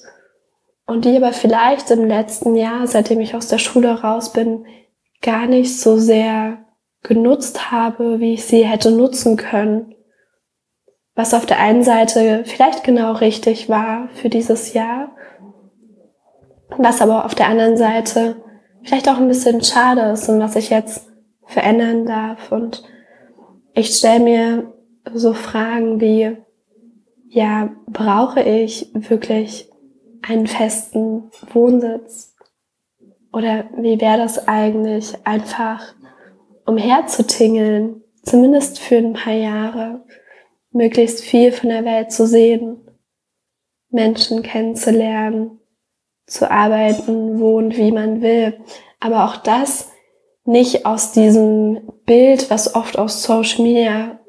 und 0.85 1.05
die 1.05 1.15
aber 1.15 1.33
vielleicht 1.33 1.91
im 1.91 2.05
letzten 2.07 2.55
Jahr, 2.55 2.87
seitdem 2.87 3.19
ich 3.19 3.35
aus 3.35 3.47
der 3.47 3.57
Schule 3.57 4.01
raus 4.01 4.33
bin, 4.33 4.65
gar 5.25 5.47
nicht 5.47 5.79
so 5.79 5.97
sehr 5.97 6.65
genutzt 7.03 7.71
habe, 7.71 8.19
wie 8.19 8.35
ich 8.35 8.45
sie 8.45 8.65
hätte 8.65 8.91
nutzen 8.91 9.35
können 9.37 9.95
was 11.15 11.33
auf 11.33 11.45
der 11.45 11.59
einen 11.59 11.83
Seite 11.83 12.43
vielleicht 12.45 12.83
genau 12.83 13.13
richtig 13.13 13.69
war 13.69 14.09
für 14.09 14.29
dieses 14.29 14.73
Jahr, 14.73 15.15
was 16.77 17.01
aber 17.01 17.25
auf 17.25 17.35
der 17.35 17.47
anderen 17.47 17.77
Seite 17.77 18.35
vielleicht 18.83 19.07
auch 19.07 19.17
ein 19.17 19.29
bisschen 19.29 19.63
schade 19.63 20.01
ist 20.11 20.27
und 20.27 20.39
was 20.39 20.57
ich 20.57 20.69
jetzt 20.69 21.09
verändern 21.45 22.05
darf. 22.05 22.51
Und 22.51 22.83
ich 23.73 23.95
stelle 23.95 24.19
mir 24.19 24.73
so 25.13 25.33
Fragen 25.33 26.01
wie, 26.01 26.37
ja, 27.29 27.69
brauche 27.87 28.41
ich 28.41 28.91
wirklich 28.93 29.69
einen 30.21 30.47
festen 30.47 31.31
Wohnsitz? 31.53 32.34
Oder 33.35 33.65
wie 33.77 33.99
wäre 33.99 34.17
das 34.17 34.47
eigentlich, 34.47 35.13
einfach 35.25 35.93
umherzutingeln, 36.65 38.01
zumindest 38.23 38.79
für 38.79 38.97
ein 38.97 39.13
paar 39.13 39.33
Jahre? 39.33 40.05
möglichst 40.75 41.21
viel 41.21 41.51
von 41.51 41.69
der 41.69 41.85
Welt 41.85 42.11
zu 42.11 42.27
sehen, 42.27 42.81
Menschen 43.89 44.43
kennenzulernen, 44.43 45.59
zu 46.27 46.51
arbeiten, 46.51 47.39
wohnen, 47.39 47.75
wie 47.77 47.91
man 47.91 48.21
will. 48.21 48.59
Aber 48.99 49.25
auch 49.25 49.37
das 49.37 49.89
nicht 50.43 50.85
aus 50.85 51.13
diesem 51.13 51.93
Bild, 52.05 52.49
was 52.49 52.75
oft 52.75 52.99
auf 52.99 53.09
Social 53.09 53.63
Media 53.63 54.19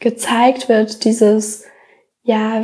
gezeigt 0.00 0.68
wird, 0.68 1.04
dieses, 1.04 1.64
ja, 2.22 2.62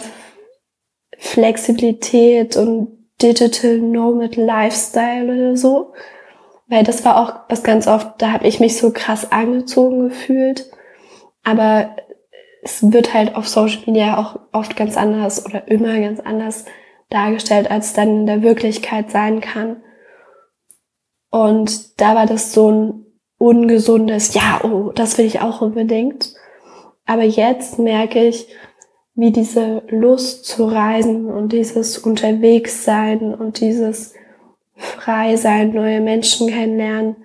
Flexibilität 1.16 2.56
und 2.56 2.99
Digital 3.22 3.78
Nomad 3.78 4.36
Lifestyle 4.36 5.32
oder 5.32 5.56
so. 5.56 5.92
Weil 6.68 6.84
das 6.84 7.04
war 7.04 7.20
auch 7.20 7.40
was 7.48 7.62
ganz 7.62 7.86
oft, 7.86 8.22
da 8.22 8.32
habe 8.32 8.46
ich 8.46 8.60
mich 8.60 8.76
so 8.76 8.92
krass 8.92 9.32
angezogen 9.32 10.08
gefühlt. 10.08 10.70
Aber 11.42 11.96
es 12.62 12.92
wird 12.92 13.14
halt 13.14 13.34
auf 13.34 13.48
Social 13.48 13.82
Media 13.86 14.18
auch 14.18 14.38
oft 14.52 14.76
ganz 14.76 14.96
anders 14.96 15.44
oder 15.44 15.66
immer 15.68 15.98
ganz 15.98 16.20
anders 16.20 16.66
dargestellt, 17.08 17.70
als 17.70 17.92
dann 17.92 18.20
in 18.20 18.26
der 18.26 18.42
Wirklichkeit 18.42 19.10
sein 19.10 19.40
kann. 19.40 19.82
Und 21.30 22.00
da 22.00 22.14
war 22.14 22.26
das 22.26 22.52
so 22.52 22.70
ein 22.70 23.06
ungesundes, 23.38 24.34
ja, 24.34 24.60
oh, 24.62 24.92
das 24.94 25.16
will 25.16 25.24
ich 25.24 25.40
auch 25.40 25.62
unbedingt. 25.62 26.34
Aber 27.06 27.24
jetzt 27.24 27.78
merke 27.78 28.22
ich, 28.22 28.48
wie 29.14 29.30
diese 29.30 29.82
Lust 29.88 30.44
zu 30.44 30.66
reisen 30.66 31.26
und 31.26 31.52
dieses 31.52 31.98
Unterwegssein 31.98 33.34
und 33.34 33.60
dieses 33.60 34.14
Freisein, 34.76 35.72
neue 35.72 36.00
Menschen 36.00 36.48
kennenlernen, 36.48 37.16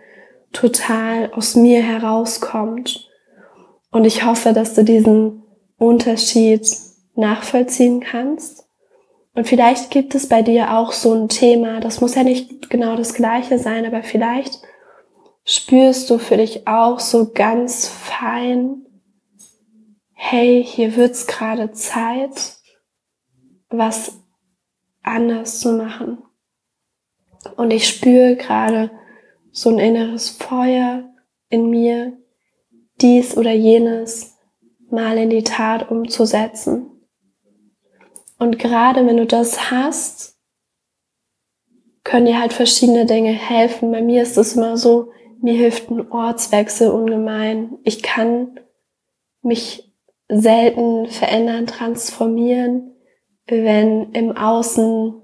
total 0.52 1.32
aus 1.34 1.56
mir 1.56 1.82
herauskommt 1.82 3.10
und 3.96 4.04
ich 4.04 4.26
hoffe, 4.26 4.52
dass 4.52 4.74
du 4.74 4.84
diesen 4.84 5.44
Unterschied 5.78 6.70
nachvollziehen 7.16 8.02
kannst. 8.02 8.68
Und 9.34 9.48
vielleicht 9.48 9.90
gibt 9.90 10.16
es 10.16 10.28
bei 10.28 10.42
dir 10.42 10.78
auch 10.78 10.92
so 10.92 11.14
ein 11.14 11.30
Thema, 11.30 11.80
das 11.80 12.02
muss 12.02 12.16
ja 12.16 12.24
nicht 12.24 12.70
genau 12.70 12.98
das 12.98 13.14
gleiche 13.14 13.58
sein, 13.58 13.86
aber 13.86 14.04
vielleicht 14.04 14.60
spürst 15.46 16.10
du 16.10 16.18
für 16.18 16.36
dich 16.36 16.68
auch 16.68 17.00
so 17.00 17.32
ganz 17.34 17.88
fein, 17.88 18.85
hey, 20.28 20.64
hier 20.64 20.96
wird's 20.96 21.28
gerade 21.28 21.72
Zeit, 21.72 22.58
was 23.70 24.20
anders 25.04 25.60
zu 25.60 25.74
machen. 25.74 26.18
Und 27.58 27.70
ich 27.70 27.88
spüre 27.88 28.36
gerade 28.36 28.90
so 29.52 29.70
ein 29.70 29.78
inneres 29.78 30.32
Feuer 30.32 31.14
in 31.50 31.70
mir, 31.70 32.18
dies 33.02 33.38
oder 33.38 33.52
jenes 33.52 34.36
mal 34.90 35.16
in 35.20 35.30
die 35.30 35.44
Tat 35.44 35.92
umzusetzen. 35.92 36.90
Und 38.40 38.58
gerade 38.58 39.06
wenn 39.06 39.18
du 39.18 39.28
das 39.28 39.70
hast, 39.70 40.40
können 42.04 42.26
dir 42.26 42.40
halt 42.40 42.54
verschiedene 42.54 43.06
Dinge 43.06 43.32
helfen. 43.32 43.92
Bei 43.92 44.02
mir 44.02 44.24
ist 44.24 44.40
es 44.40 44.56
immer 44.56 44.76
so, 44.76 45.12
mir 45.40 45.54
hilft 45.54 45.92
ein 45.92 46.12
Ortswechsel 46.12 46.90
ungemein. 46.90 47.78
Ich 47.84 48.02
kann 48.02 48.60
mich 49.44 49.86
selten 50.28 51.08
verändern, 51.08 51.68
transformieren, 51.68 52.96
wenn 53.48 54.12
im 54.14 54.36
Außen 54.36 55.22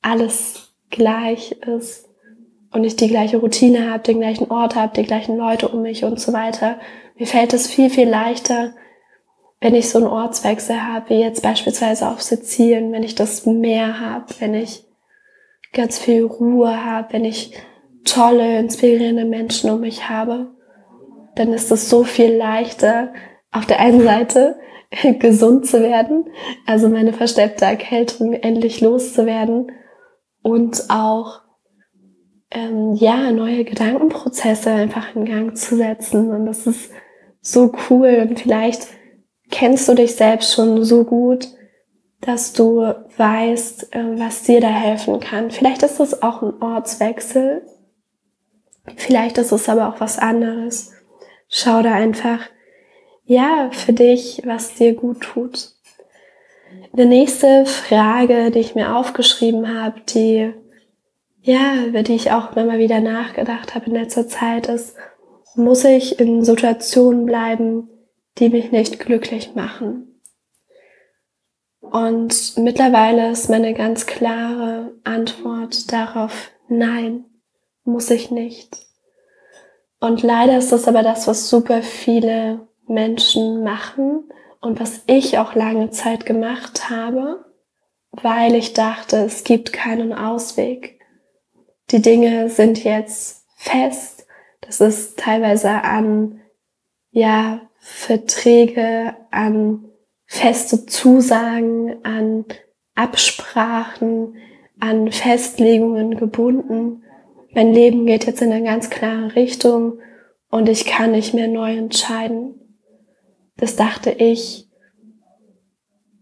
alles 0.00 0.74
gleich 0.90 1.52
ist 1.52 2.08
und 2.72 2.84
ich 2.84 2.96
die 2.96 3.08
gleiche 3.08 3.38
Routine 3.38 3.90
habe, 3.90 4.02
den 4.02 4.18
gleichen 4.18 4.50
Ort 4.50 4.74
habe, 4.74 4.94
die 4.94 5.06
gleichen 5.06 5.36
Leute 5.36 5.68
um 5.68 5.82
mich 5.82 6.04
und 6.04 6.18
so 6.18 6.32
weiter. 6.32 6.80
Mir 7.16 7.26
fällt 7.26 7.52
es 7.54 7.68
viel, 7.68 7.90
viel 7.90 8.08
leichter, 8.08 8.74
wenn 9.60 9.74
ich 9.76 9.90
so 9.90 9.98
einen 9.98 10.08
Ortswechsel 10.08 10.82
habe, 10.82 11.10
wie 11.10 11.20
jetzt 11.20 11.42
beispielsweise 11.42 12.08
auf 12.08 12.20
Sizilien, 12.20 12.90
wenn 12.90 13.04
ich 13.04 13.14
das 13.14 13.46
Meer 13.46 14.00
habe, 14.00 14.26
wenn 14.40 14.54
ich 14.54 14.84
ganz 15.72 15.98
viel 15.98 16.24
Ruhe 16.24 16.84
habe, 16.84 17.12
wenn 17.12 17.24
ich 17.24 17.54
tolle, 18.04 18.58
inspirierende 18.58 19.24
Menschen 19.24 19.70
um 19.70 19.80
mich 19.80 20.08
habe, 20.08 20.50
dann 21.36 21.52
ist 21.52 21.70
es 21.70 21.88
so 21.88 22.02
viel 22.02 22.34
leichter, 22.34 23.12
auf 23.52 23.66
der 23.66 23.80
einen 23.80 24.02
Seite 24.02 24.56
gesund 25.18 25.66
zu 25.66 25.82
werden, 25.82 26.26
also 26.66 26.88
meine 26.88 27.12
versteppte 27.12 27.64
Erkältung 27.64 28.32
endlich 28.32 28.80
loszuwerden 28.80 29.72
und 30.42 30.90
auch 30.90 31.40
ähm, 32.50 32.94
ja 32.94 33.30
neue 33.30 33.64
Gedankenprozesse 33.64 34.70
einfach 34.70 35.14
in 35.14 35.24
Gang 35.24 35.56
zu 35.56 35.76
setzen 35.76 36.30
und 36.30 36.46
das 36.46 36.66
ist 36.66 36.90
so 37.40 37.72
cool 37.88 38.26
und 38.28 38.40
vielleicht 38.40 38.88
kennst 39.50 39.88
du 39.88 39.94
dich 39.94 40.14
selbst 40.16 40.54
schon 40.54 40.84
so 40.84 41.04
gut, 41.04 41.48
dass 42.20 42.52
du 42.52 42.94
weißt, 43.16 43.94
äh, 43.94 44.18
was 44.18 44.44
dir 44.44 44.60
da 44.60 44.68
helfen 44.68 45.20
kann. 45.20 45.50
Vielleicht 45.50 45.82
ist 45.82 46.00
es 46.00 46.22
auch 46.22 46.42
ein 46.42 46.62
Ortswechsel, 46.62 47.62
vielleicht 48.96 49.38
ist 49.38 49.52
es 49.52 49.68
aber 49.68 49.88
auch 49.88 50.00
was 50.00 50.18
anderes. 50.18 50.92
Schau 51.48 51.82
da 51.82 51.92
einfach, 51.92 52.40
ja, 53.32 53.70
für 53.72 53.92
dich, 53.92 54.42
was 54.44 54.74
dir 54.74 54.94
gut 54.94 55.22
tut. 55.22 55.70
Die 56.92 57.06
nächste 57.06 57.64
Frage, 57.64 58.50
die 58.50 58.58
ich 58.58 58.74
mir 58.74 58.94
aufgeschrieben 58.94 59.78
habe, 59.78 60.00
die, 60.00 60.52
ja, 61.40 61.84
über 61.86 62.02
die 62.02 62.14
ich 62.14 62.30
auch 62.30 62.54
immer 62.56 62.78
wieder 62.78 63.00
nachgedacht 63.00 63.74
habe 63.74 63.86
in 63.86 63.92
letzter 63.92 64.28
Zeit, 64.28 64.68
ist, 64.68 64.96
muss 65.54 65.84
ich 65.84 66.20
in 66.20 66.44
Situationen 66.44 67.24
bleiben, 67.24 67.88
die 68.38 68.50
mich 68.50 68.70
nicht 68.70 68.98
glücklich 68.98 69.54
machen. 69.54 70.20
Und 71.80 72.56
mittlerweile 72.56 73.30
ist 73.30 73.50
meine 73.50 73.74
ganz 73.74 74.06
klare 74.06 74.92
Antwort 75.04 75.92
darauf, 75.92 76.50
nein, 76.68 77.24
muss 77.84 78.10
ich 78.10 78.30
nicht. 78.30 78.76
Und 80.00 80.22
leider 80.22 80.58
ist 80.58 80.72
das 80.72 80.88
aber 80.88 81.02
das, 81.02 81.26
was 81.28 81.48
super 81.48 81.82
viele 81.82 82.66
Menschen 82.92 83.62
machen 83.64 84.24
und 84.60 84.80
was 84.80 85.02
ich 85.06 85.38
auch 85.38 85.54
lange 85.54 85.90
Zeit 85.90 86.24
gemacht 86.24 86.88
habe, 86.88 87.44
weil 88.12 88.54
ich 88.54 88.74
dachte, 88.74 89.16
es 89.16 89.44
gibt 89.44 89.72
keinen 89.72 90.12
Ausweg. 90.12 91.00
Die 91.90 92.00
Dinge 92.00 92.48
sind 92.48 92.84
jetzt 92.84 93.46
fest. 93.56 94.26
Das 94.60 94.80
ist 94.80 95.18
teilweise 95.18 95.70
an, 95.70 96.40
ja, 97.10 97.60
Verträge, 97.78 99.16
an 99.30 99.88
feste 100.26 100.86
Zusagen, 100.86 102.04
an 102.04 102.44
Absprachen, 102.94 104.36
an 104.78 105.10
Festlegungen 105.10 106.16
gebunden. 106.16 107.02
Mein 107.54 107.72
Leben 107.72 108.06
geht 108.06 108.26
jetzt 108.26 108.40
in 108.40 108.52
eine 108.52 108.64
ganz 108.64 108.88
klare 108.88 109.34
Richtung 109.34 109.98
und 110.50 110.68
ich 110.68 110.86
kann 110.86 111.12
nicht 111.12 111.34
mehr 111.34 111.48
neu 111.48 111.76
entscheiden. 111.76 112.61
Das 113.56 113.76
dachte 113.76 114.10
ich 114.10 114.68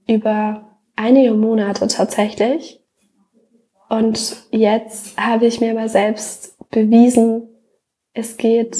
über 0.06 0.78
einige 0.96 1.32
Monate 1.34 1.86
tatsächlich. 1.86 2.82
Und 3.88 4.36
jetzt 4.50 5.16
habe 5.16 5.46
ich 5.46 5.60
mir 5.60 5.74
mal 5.74 5.88
selbst 5.88 6.56
bewiesen, 6.70 7.48
es 8.12 8.36
geht 8.36 8.76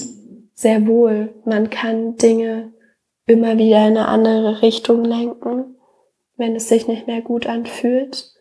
sehr 0.55 0.87
wohl. 0.87 1.35
Man 1.45 1.71
kann 1.71 2.17
Dinge 2.17 2.73
immer 3.27 3.59
wieder 3.59 3.79
in 3.87 3.97
eine 3.97 4.09
andere 4.09 4.63
Richtung 4.63 5.05
lenken, 5.05 5.77
wenn 6.37 6.55
es 6.57 6.69
sich 6.69 6.87
nicht 6.87 7.07
mehr 7.07 7.23
gut 7.23 7.47
anfühlt. 7.47 8.33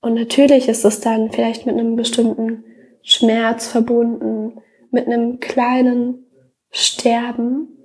Und 0.00 0.14
natürlich 0.14 0.68
ist 0.68 0.84
es 0.84 1.00
dann 1.00 1.30
vielleicht 1.30 1.66
mit 1.66 1.76
einem 1.76 1.96
bestimmten 1.96 2.64
Schmerz 3.02 3.68
verbunden, 3.68 4.60
mit 4.90 5.06
einem 5.06 5.40
kleinen 5.40 6.26
Sterben. 6.70 7.83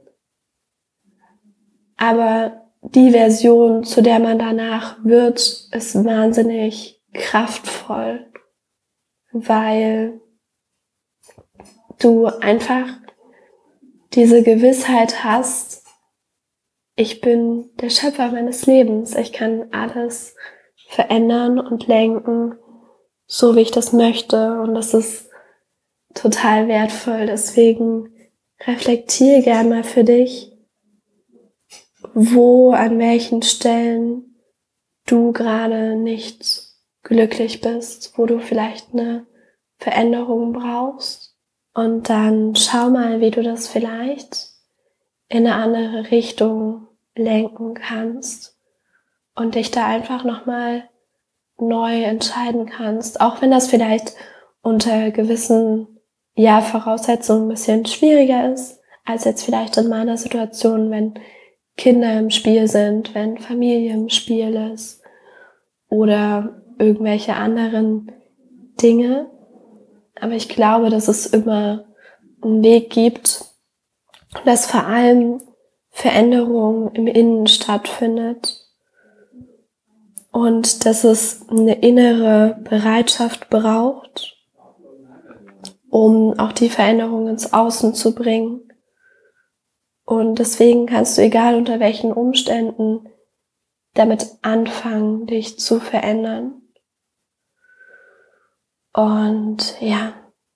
Aber 1.99 2.61
die 2.81 3.11
Version, 3.11 3.83
zu 3.83 4.01
der 4.01 4.19
man 4.19 4.39
danach 4.39 4.97
wird, 5.03 5.37
ist 5.37 6.05
wahnsinnig 6.05 7.03
kraftvoll, 7.13 8.25
weil 9.33 10.21
du 11.99 12.27
einfach 12.27 12.87
diese 14.13 14.43
Gewissheit 14.43 15.25
hast, 15.25 15.83
ich 16.95 17.19
bin 17.19 17.69
der 17.81 17.89
Schöpfer 17.89 18.31
meines 18.31 18.65
Lebens. 18.65 19.15
Ich 19.15 19.33
kann 19.33 19.67
alles 19.71 20.35
verändern 20.87 21.59
und 21.59 21.87
lenken, 21.87 22.55
so 23.25 23.55
wie 23.55 23.61
ich 23.61 23.71
das 23.71 23.91
möchte. 23.91 24.61
Und 24.61 24.73
das 24.73 24.93
ist 24.93 25.29
total 26.13 26.69
wertvoll. 26.69 27.25
Deswegen 27.25 28.13
reflektiere 28.65 29.41
gerne 29.41 29.69
mal 29.69 29.83
für 29.83 30.03
dich, 30.05 30.51
wo, 32.13 32.71
an 32.71 32.99
welchen 32.99 33.41
Stellen 33.41 34.35
du 35.05 35.31
gerade 35.31 35.95
nicht 35.95 36.69
glücklich 37.03 37.61
bist, 37.61 38.17
wo 38.17 38.25
du 38.25 38.39
vielleicht 38.39 38.93
eine 38.93 39.25
Veränderung 39.77 40.53
brauchst. 40.53 41.35
Und 41.73 42.09
dann 42.09 42.55
schau 42.55 42.89
mal, 42.89 43.21
wie 43.21 43.31
du 43.31 43.41
das 43.41 43.67
vielleicht 43.67 44.49
in 45.27 45.47
eine 45.47 45.55
andere 45.55 46.11
Richtung 46.11 46.87
lenken 47.15 47.73
kannst 47.75 48.57
und 49.35 49.55
dich 49.55 49.71
da 49.71 49.85
einfach 49.85 50.23
nochmal 50.23 50.89
neu 51.57 52.03
entscheiden 52.03 52.65
kannst, 52.65 53.21
auch 53.21 53.41
wenn 53.41 53.51
das 53.51 53.67
vielleicht 53.67 54.13
unter 54.61 55.11
gewissen 55.11 55.99
ja, 56.35 56.61
Voraussetzungen 56.61 57.45
ein 57.45 57.49
bisschen 57.49 57.85
schwieriger 57.85 58.51
ist, 58.51 58.79
als 59.05 59.25
jetzt 59.25 59.43
vielleicht 59.43 59.77
in 59.77 59.89
meiner 59.89 60.17
Situation, 60.17 60.91
wenn 60.91 61.15
Kinder 61.79 62.19
im 62.19 62.29
Spiel 62.29 62.67
sind, 62.67 63.15
wenn 63.15 63.37
Familie 63.37 63.93
im 63.93 64.09
Spiel 64.09 64.53
ist 64.73 65.01
oder 65.87 66.61
irgendwelche 66.77 67.35
anderen 67.35 68.11
Dinge. 68.81 69.29
Aber 70.19 70.33
ich 70.33 70.49
glaube, 70.49 70.89
dass 70.89 71.07
es 71.07 71.25
immer 71.25 71.85
einen 72.41 72.63
Weg 72.63 72.89
gibt, 72.89 73.45
dass 74.43 74.65
vor 74.65 74.87
allem 74.87 75.41
Veränderung 75.89 76.91
im 76.95 77.07
Innen 77.07 77.47
stattfindet 77.47 78.57
und 80.33 80.85
dass 80.85 81.05
es 81.05 81.47
eine 81.49 81.75
innere 81.75 82.59
Bereitschaft 82.61 83.49
braucht, 83.49 84.35
um 85.89 86.37
auch 86.37 86.51
die 86.51 86.69
Veränderung 86.69 87.29
ins 87.29 87.53
Außen 87.53 87.93
zu 87.93 88.13
bringen. 88.13 88.68
Und 90.09 90.39
deswegen 90.39 90.87
kannst 90.87 91.19
du, 91.19 91.21
egal 91.21 91.53
unter 91.53 91.79
welchen 91.79 92.11
Umständen, 92.11 93.07
damit 93.93 94.25
anfangen, 94.41 95.27
dich 95.27 95.59
zu 95.59 95.79
verändern. 95.79 96.63
Und 98.91 99.79
ja, 99.79 100.13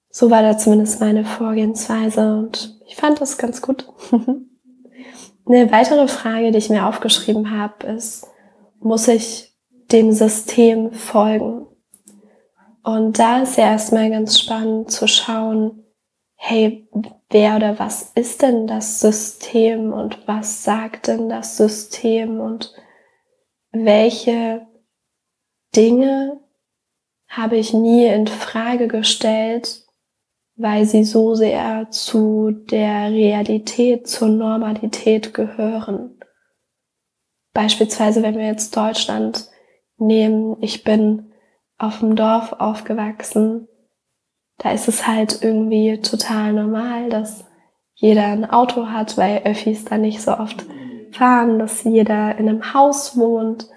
so 0.10 0.32
war 0.32 0.42
da 0.42 0.58
zumindest 0.58 1.02
meine 1.02 1.24
Vorgehensweise 1.24 2.36
und 2.36 2.82
ich 2.88 2.96
fand 2.96 3.22
das 3.22 3.38
ganz 3.38 3.62
gut. 3.62 3.88
Eine 5.46 5.72
weitere 5.72 6.08
Frage, 6.08 6.50
die 6.50 6.58
ich 6.58 6.72
mir 6.72 6.88
aufgeschrieben 6.88 7.52
habe, 7.56 7.86
ist, 7.86 8.26
muss 8.80 9.08
ich 9.08 9.54
dem 9.92 10.14
System 10.14 10.94
folgen? 10.94 11.68
Und 12.82 13.20
da 13.20 13.44
ist 13.44 13.58
ja 13.60 13.66
erstmal 13.66 14.10
ganz 14.10 14.40
spannend 14.40 14.90
zu 14.90 15.08
schauen, 15.08 15.83
hey, 16.46 16.86
wer 17.30 17.56
oder 17.56 17.80
was 17.80 18.12
ist 18.16 18.42
denn 18.42 18.68
das 18.68 19.00
System 19.00 19.94
und 19.94 20.28
was 20.28 20.66
sagt 20.66 21.08
denn 21.08 21.30
das 21.30 21.56
System 21.56 22.42
und 22.42 22.74
welche 23.72 24.68
Dinge 25.74 26.42
habe 27.30 27.56
ich 27.56 27.74
nie 27.74 28.08
in 28.08 28.28
Frage 28.28 28.90
gestellt, 28.90 29.88
weil 30.58 30.84
sie 30.86 31.06
so 31.06 31.34
sehr 31.34 31.90
zu 31.92 32.52
der 32.52 33.10
Realität, 33.10 34.10
zur 34.10 34.28
Normalität 34.28 35.34
gehören. 35.34 36.20
Beispielsweise, 37.54 38.22
wenn 38.22 38.38
wir 38.38 38.48
jetzt 38.48 38.76
Deutschland 38.76 39.48
nehmen, 39.96 40.58
ich 40.62 40.84
bin 40.84 41.32
auf 41.78 42.00
dem 42.00 42.18
Dorf 42.18 42.52
aufgewachsen. 42.52 43.70
Da 44.64 44.72
ist 44.72 44.88
es 44.88 45.06
halt 45.06 45.42
irgendwie 45.42 46.00
total 46.00 46.54
normal, 46.54 47.10
dass 47.10 47.44
jeder 47.96 48.28
ein 48.28 48.50
Auto 48.50 48.88
hat, 48.88 49.18
weil 49.18 49.42
Öffis 49.44 49.84
da 49.84 49.98
nicht 49.98 50.22
so 50.22 50.38
oft 50.38 50.66
fahren, 51.12 51.60
dass 51.60 51.84
jeder 51.84 52.38
in 52.38 52.48
einem 52.48 52.74
Haus 52.74 53.18
wohnt, 53.18 53.68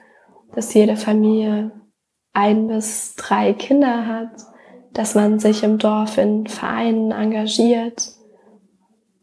dass 0.54 0.72
jede 0.72 0.96
Familie 0.96 1.72
ein 2.32 2.68
bis 2.68 3.16
drei 3.16 3.52
Kinder 3.52 4.06
hat, 4.06 4.30
dass 4.92 5.16
man 5.16 5.40
sich 5.40 5.64
im 5.64 5.78
Dorf 5.78 6.18
in 6.18 6.46
Vereinen 6.46 7.10
engagiert, 7.10 8.12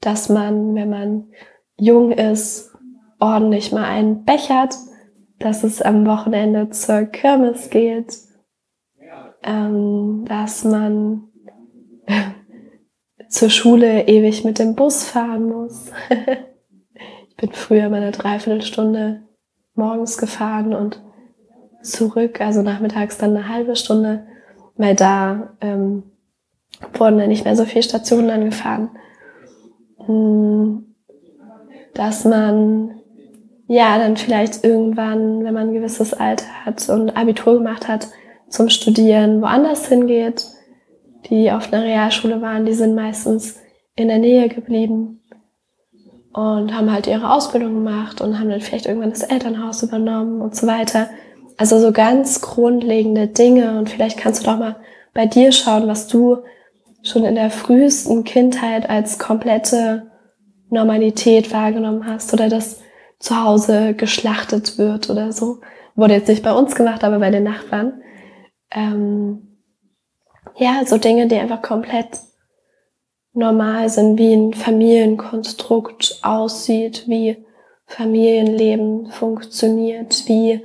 dass 0.02 0.28
man, 0.28 0.76
wenn 0.76 0.90
man 0.90 1.30
jung 1.78 2.12
ist, 2.12 2.76
ordentlich 3.20 3.72
mal 3.72 3.86
einen 3.86 4.26
bechert, 4.26 4.76
dass 5.40 5.64
es 5.64 5.82
am 5.82 6.06
Wochenende 6.06 6.70
zur 6.72 7.06
Kirmes 7.06 7.70
geht, 7.70 8.18
ähm, 9.44 10.26
dass 10.28 10.66
man 10.66 11.30
zur 13.30 13.50
Schule 13.50 14.08
ewig 14.08 14.44
mit 14.44 14.60
dem 14.60 14.76
Bus 14.76 15.04
fahren 15.04 15.50
muss. 15.50 15.92
ich 17.30 17.36
bin 17.38 17.52
früher 17.52 17.90
mal 17.90 18.02
eine 18.02 18.12
Dreiviertelstunde 18.12 19.24
morgens 19.76 20.18
gefahren 20.18 20.74
und 20.74 21.02
zurück, 21.82 22.42
also 22.42 22.62
nachmittags 22.62 23.18
dann 23.18 23.36
eine 23.36 23.50
halbe 23.50 23.76
Stunde, 23.76 24.26
weil 24.76 24.96
da 24.96 25.56
ähm, 25.62 26.04
wurden 26.94 27.18
dann 27.18 27.30
nicht 27.30 27.46
mehr 27.46 27.56
so 27.56 27.66
viele 27.66 27.84
Stationen 27.84 28.30
angefahren. 28.30 28.90
Hm, 30.06 30.96
dass 31.94 32.26
man 32.26 33.02
ja 33.68 33.98
dann 33.98 34.18
vielleicht 34.18 34.64
irgendwann, 34.64 35.44
wenn 35.44 35.54
man 35.54 35.70
ein 35.70 35.74
gewisses 35.74 36.14
Alter 36.14 36.66
hat 36.66 36.90
und 36.90 37.16
Abitur 37.16 37.56
gemacht 37.56 37.88
hat, 37.88 38.08
zum 38.50 38.70
Studieren 38.70 39.42
woanders 39.42 39.88
hingeht. 39.88 40.46
Die 41.30 41.52
auf 41.52 41.72
einer 41.72 41.84
Realschule 41.84 42.42
waren, 42.42 42.66
die 42.66 42.74
sind 42.74 42.96
meistens 42.96 43.60
in 43.96 44.08
der 44.08 44.18
Nähe 44.20 44.50
geblieben 44.50 45.22
und 46.34 46.74
haben 46.74 46.92
halt 46.92 47.08
ihre 47.08 47.32
Ausbildung 47.32 47.76
gemacht 47.76 48.20
und 48.20 48.40
haben 48.40 48.50
dann 48.50 48.62
vielleicht 48.62 48.88
irgendwann 48.88 49.12
das 49.12 49.24
Elternhaus 49.24 49.84
übernommen 49.84 50.42
und 50.42 50.56
so 50.56 50.68
weiter. 50.68 51.10
Also 51.58 51.80
so 51.80 51.92
ganz 51.92 52.42
grundlegende 52.42 53.28
Dinge 53.28 53.78
und 53.78 53.90
vielleicht 53.90 54.18
kannst 54.18 54.42
du 54.42 54.50
doch 54.50 54.58
mal 54.58 54.78
bei 55.14 55.28
dir 55.28 55.52
schauen, 55.52 55.88
was 55.88 56.08
du 56.08 56.40
schon 57.04 57.24
in 57.24 57.36
der 57.36 57.52
frühesten 57.52 58.24
Kindheit 58.24 58.90
als 58.90 59.20
komplette 59.20 60.12
Normalität 60.70 61.54
wahrgenommen 61.54 62.08
hast 62.08 62.34
oder 62.34 62.50
dass 62.50 62.82
zu 63.20 63.42
Hause 63.42 63.94
geschlachtet 63.94 64.78
wird 64.78 65.10
oder 65.10 65.32
so. 65.32 65.62
Wurde 65.96 66.16
jetzt 66.16 66.28
nicht 66.28 66.44
bei 66.44 66.54
uns 66.54 66.74
gemacht, 66.74 67.04
aber 67.04 67.20
bei 67.20 67.30
den 67.30 67.44
Nachbarn. 67.44 68.02
Ähm, 68.72 69.53
ja, 70.58 70.86
so 70.86 70.98
Dinge, 70.98 71.28
die 71.28 71.38
einfach 71.38 71.62
komplett 71.62 72.20
normal 73.34 73.90
sind, 73.90 74.18
wie 74.18 74.34
ein 74.34 74.54
Familienkonstrukt 74.54 76.20
aussieht, 76.22 77.06
wie 77.08 77.46
Familienleben 77.86 79.08
funktioniert, 79.08 80.28
wie 80.28 80.64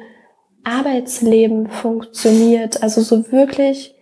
Arbeitsleben 0.64 1.68
funktioniert. 1.68 2.82
Also 2.82 3.00
so 3.00 3.32
wirklich 3.32 3.94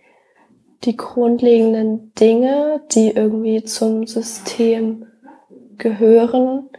die 0.83 0.97
grundlegenden 0.97 2.13
Dinge, 2.13 2.81
die 2.91 3.11
irgendwie 3.11 3.63
zum 3.63 4.05
System 4.05 5.05
gehören. 5.77 6.69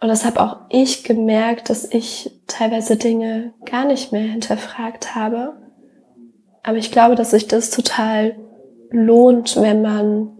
Und 0.00 0.08
das 0.08 0.24
habe 0.24 0.40
auch 0.40 0.56
ich 0.70 1.04
gemerkt, 1.04 1.70
dass 1.70 1.90
ich 1.92 2.42
teilweise 2.46 2.96
Dinge 2.96 3.54
gar 3.64 3.84
nicht 3.86 4.12
mehr 4.12 4.22
hinterfragt 4.22 5.14
habe. 5.14 5.65
Aber 6.66 6.78
ich 6.78 6.90
glaube, 6.90 7.14
dass 7.14 7.30
sich 7.30 7.46
das 7.46 7.70
total 7.70 8.34
lohnt, 8.90 9.54
wenn 9.62 9.82
man 9.82 10.36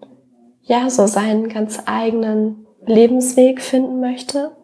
ja 0.63 0.91
so 0.91 1.07
seinen 1.07 1.49
ganz 1.49 1.85
eigenen 1.87 2.67
Lebensweg 2.85 3.63
finden 3.63 4.01
möchte 4.01 4.57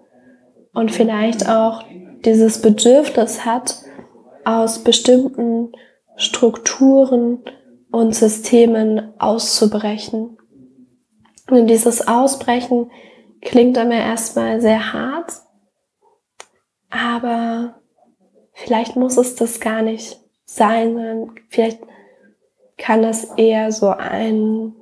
und 0.74 0.90
vielleicht 0.90 1.48
auch 1.48 1.84
dieses 2.24 2.60
Bedürfnis 2.60 3.44
hat, 3.44 3.76
aus 4.44 4.80
bestimmten 4.80 5.70
Strukturen 6.16 7.44
und 7.92 8.12
Systemen 8.16 9.12
auszubrechen. 9.20 10.36
Und 11.48 11.68
dieses 11.68 12.08
Ausbrechen 12.08 12.90
klingt 13.40 13.76
immer 13.76 13.94
erstmal 13.94 14.60
sehr 14.60 14.92
hart, 14.92 15.32
aber 16.90 17.76
vielleicht 18.52 18.96
muss 18.96 19.16
es 19.16 19.36
das 19.36 19.60
gar 19.60 19.82
nicht 19.82 20.21
sein, 20.54 20.94
sondern 20.94 21.34
vielleicht 21.48 21.80
kann 22.76 23.02
das 23.02 23.24
eher 23.36 23.72
so 23.72 23.88
ein, 23.88 24.74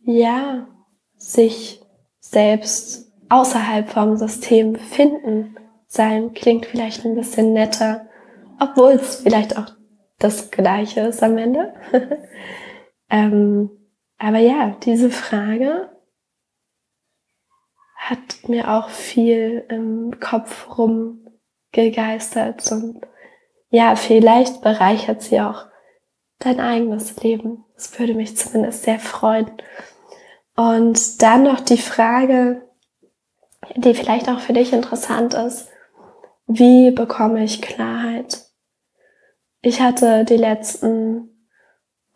ja, 0.00 0.66
sich 1.16 1.80
selbst 2.18 3.12
außerhalb 3.28 3.88
vom 3.88 4.16
System 4.16 4.74
finden 4.76 5.56
sein. 5.86 6.32
Klingt 6.34 6.66
vielleicht 6.66 7.04
ein 7.04 7.14
bisschen 7.14 7.52
netter, 7.52 8.08
obwohl 8.58 8.92
es 8.92 9.16
vielleicht 9.16 9.56
auch 9.56 9.66
das 10.18 10.50
Gleiche 10.50 11.00
ist 11.02 11.22
am 11.22 11.38
Ende. 11.38 11.74
ähm, 13.10 13.70
aber 14.18 14.38
ja, 14.38 14.76
diese 14.82 15.10
Frage 15.10 15.90
hat 17.96 18.48
mir 18.48 18.72
auch 18.72 18.88
viel 18.88 19.64
im 19.68 20.18
Kopf 20.18 20.76
rumgegeistert 20.78 22.72
und 22.72 23.00
ja, 23.72 23.96
vielleicht 23.96 24.60
bereichert 24.60 25.22
sie 25.22 25.40
auch 25.40 25.64
dein 26.38 26.60
eigenes 26.60 27.16
Leben. 27.22 27.64
Das 27.74 27.98
würde 27.98 28.12
mich 28.12 28.36
zumindest 28.36 28.82
sehr 28.82 29.00
freuen. 29.00 29.50
Und 30.54 31.22
dann 31.22 31.44
noch 31.44 31.60
die 31.60 31.78
Frage, 31.78 32.68
die 33.74 33.94
vielleicht 33.94 34.28
auch 34.28 34.40
für 34.40 34.52
dich 34.52 34.74
interessant 34.74 35.32
ist. 35.32 35.70
Wie 36.46 36.90
bekomme 36.90 37.42
ich 37.42 37.62
Klarheit? 37.62 38.44
Ich 39.62 39.80
hatte 39.80 40.26
die 40.26 40.36
letzten 40.36 41.30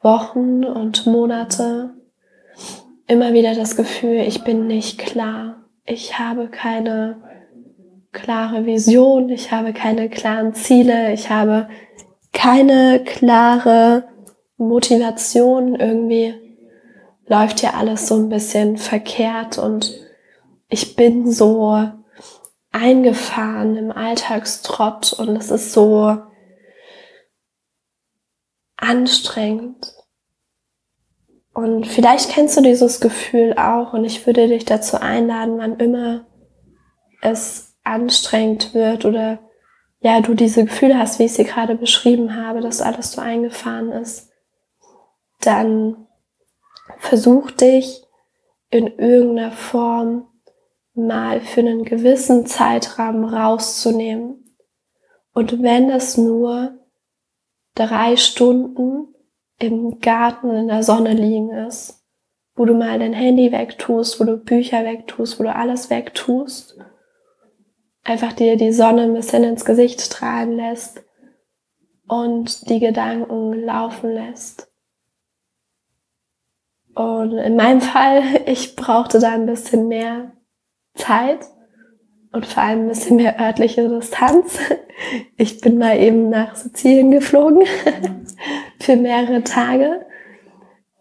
Wochen 0.02 0.62
und 0.62 1.06
Monate 1.06 1.94
immer 3.06 3.32
wieder 3.32 3.54
das 3.54 3.76
Gefühl, 3.76 4.18
ich 4.18 4.44
bin 4.44 4.66
nicht 4.66 4.98
klar. 4.98 5.64
Ich 5.86 6.18
habe 6.18 6.48
keine 6.48 7.25
klare 8.16 8.64
Vision, 8.64 9.28
ich 9.28 9.52
habe 9.52 9.72
keine 9.72 10.08
klaren 10.08 10.54
Ziele, 10.54 11.12
ich 11.12 11.28
habe 11.30 11.68
keine 12.32 13.04
klare 13.04 14.08
Motivation. 14.56 15.74
Irgendwie 15.76 16.34
läuft 17.26 17.62
ja 17.62 17.74
alles 17.74 18.08
so 18.08 18.16
ein 18.16 18.28
bisschen 18.28 18.78
verkehrt 18.78 19.58
und 19.58 19.92
ich 20.68 20.96
bin 20.96 21.30
so 21.30 21.78
eingefahren 22.72 23.76
im 23.76 23.92
Alltagstrott 23.92 25.12
und 25.12 25.36
es 25.36 25.50
ist 25.50 25.72
so 25.72 26.16
anstrengend. 28.76 29.94
Und 31.52 31.86
vielleicht 31.86 32.30
kennst 32.30 32.56
du 32.56 32.62
dieses 32.62 33.00
Gefühl 33.00 33.54
auch 33.58 33.92
und 33.92 34.04
ich 34.04 34.26
würde 34.26 34.48
dich 34.48 34.64
dazu 34.64 35.00
einladen, 35.00 35.58
wann 35.58 35.78
immer 35.78 36.26
es 37.22 37.65
anstrengend 37.86 38.74
wird 38.74 39.04
oder 39.04 39.38
ja, 40.00 40.20
du 40.20 40.34
diese 40.34 40.64
Gefühle 40.64 40.98
hast, 40.98 41.18
wie 41.18 41.24
ich 41.24 41.32
sie 41.32 41.44
gerade 41.44 41.74
beschrieben 41.74 42.36
habe, 42.36 42.60
dass 42.60 42.80
alles 42.80 43.12
so 43.12 43.20
eingefahren 43.20 43.90
ist, 43.92 44.30
dann 45.40 46.06
versuch 46.98 47.50
dich 47.50 48.02
in 48.70 48.86
irgendeiner 48.98 49.52
Form 49.52 50.28
mal 50.94 51.40
für 51.40 51.60
einen 51.60 51.84
gewissen 51.84 52.46
Zeitraum 52.46 53.24
rauszunehmen. 53.24 54.56
Und 55.32 55.62
wenn 55.62 55.90
es 55.90 56.16
nur 56.16 56.78
drei 57.74 58.16
Stunden 58.16 59.14
im 59.58 60.00
Garten 60.00 60.50
in 60.50 60.68
der 60.68 60.82
Sonne 60.82 61.12
liegen 61.12 61.50
ist, 61.50 62.04
wo 62.54 62.64
du 62.64 62.74
mal 62.74 62.98
dein 62.98 63.12
Handy 63.12 63.52
wegtust, 63.52 64.18
wo 64.18 64.24
du 64.24 64.38
Bücher 64.38 64.84
wegtust, 64.84 65.38
wo 65.38 65.44
du 65.44 65.54
alles 65.54 65.90
wegtust, 65.90 66.78
einfach 68.06 68.32
dir 68.32 68.56
die 68.56 68.72
Sonne 68.72 69.02
ein 69.02 69.14
bisschen 69.14 69.44
ins 69.44 69.64
Gesicht 69.64 70.00
strahlen 70.00 70.56
lässt 70.56 71.02
und 72.06 72.70
die 72.70 72.78
Gedanken 72.78 73.52
laufen 73.64 74.12
lässt. 74.12 74.70
Und 76.94 77.32
in 77.32 77.56
meinem 77.56 77.80
Fall, 77.80 78.22
ich 78.46 78.76
brauchte 78.76 79.18
da 79.18 79.32
ein 79.32 79.46
bisschen 79.46 79.88
mehr 79.88 80.32
Zeit 80.94 81.46
und 82.32 82.46
vor 82.46 82.62
allem 82.62 82.82
ein 82.82 82.88
bisschen 82.88 83.16
mehr 83.16 83.40
örtliche 83.40 83.88
Distanz. 83.88 84.58
Ich 85.36 85.60
bin 85.60 85.76
mal 85.76 85.98
eben 85.98 86.30
nach 86.30 86.56
Sizilien 86.56 87.10
geflogen 87.10 87.64
für 88.80 88.96
mehrere 88.96 89.44
Tage. 89.44 90.06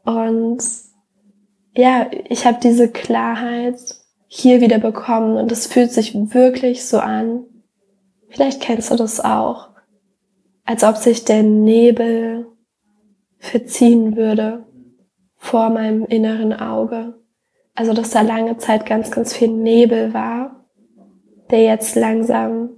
Und 0.04 0.62
ja, 1.74 2.12
ich 2.28 2.46
habe 2.46 2.60
diese 2.62 2.92
Klarheit 2.92 3.80
hier 4.28 4.62
wieder 4.62 4.80
bekommen 4.80 5.38
und 5.38 5.52
es 5.52 5.68
fühlt 5.68 5.92
sich 5.92 6.14
wirklich 6.34 6.86
so 6.86 7.00
an. 7.00 7.44
Vielleicht 8.30 8.62
kennst 8.62 8.92
du 8.92 8.96
das 8.96 9.20
auch, 9.20 9.70
als 10.66 10.84
ob 10.84 10.98
sich 10.98 11.26
der 11.26 11.44
Nebel 11.44 12.48
verziehen 13.38 14.16
würde 14.16 14.66
vor 15.38 15.70
meinem 15.70 16.06
inneren 16.06 16.54
Auge. 16.54 17.14
Also 17.76 17.94
dass 17.94 18.12
da 18.12 18.22
lange 18.22 18.58
Zeit 18.58 18.86
ganz, 18.86 19.12
ganz 19.12 19.36
viel 19.36 19.50
Nebel 19.50 20.14
war, 20.14 20.66
der 21.52 21.64
jetzt 21.64 21.96
langsam 21.96 22.70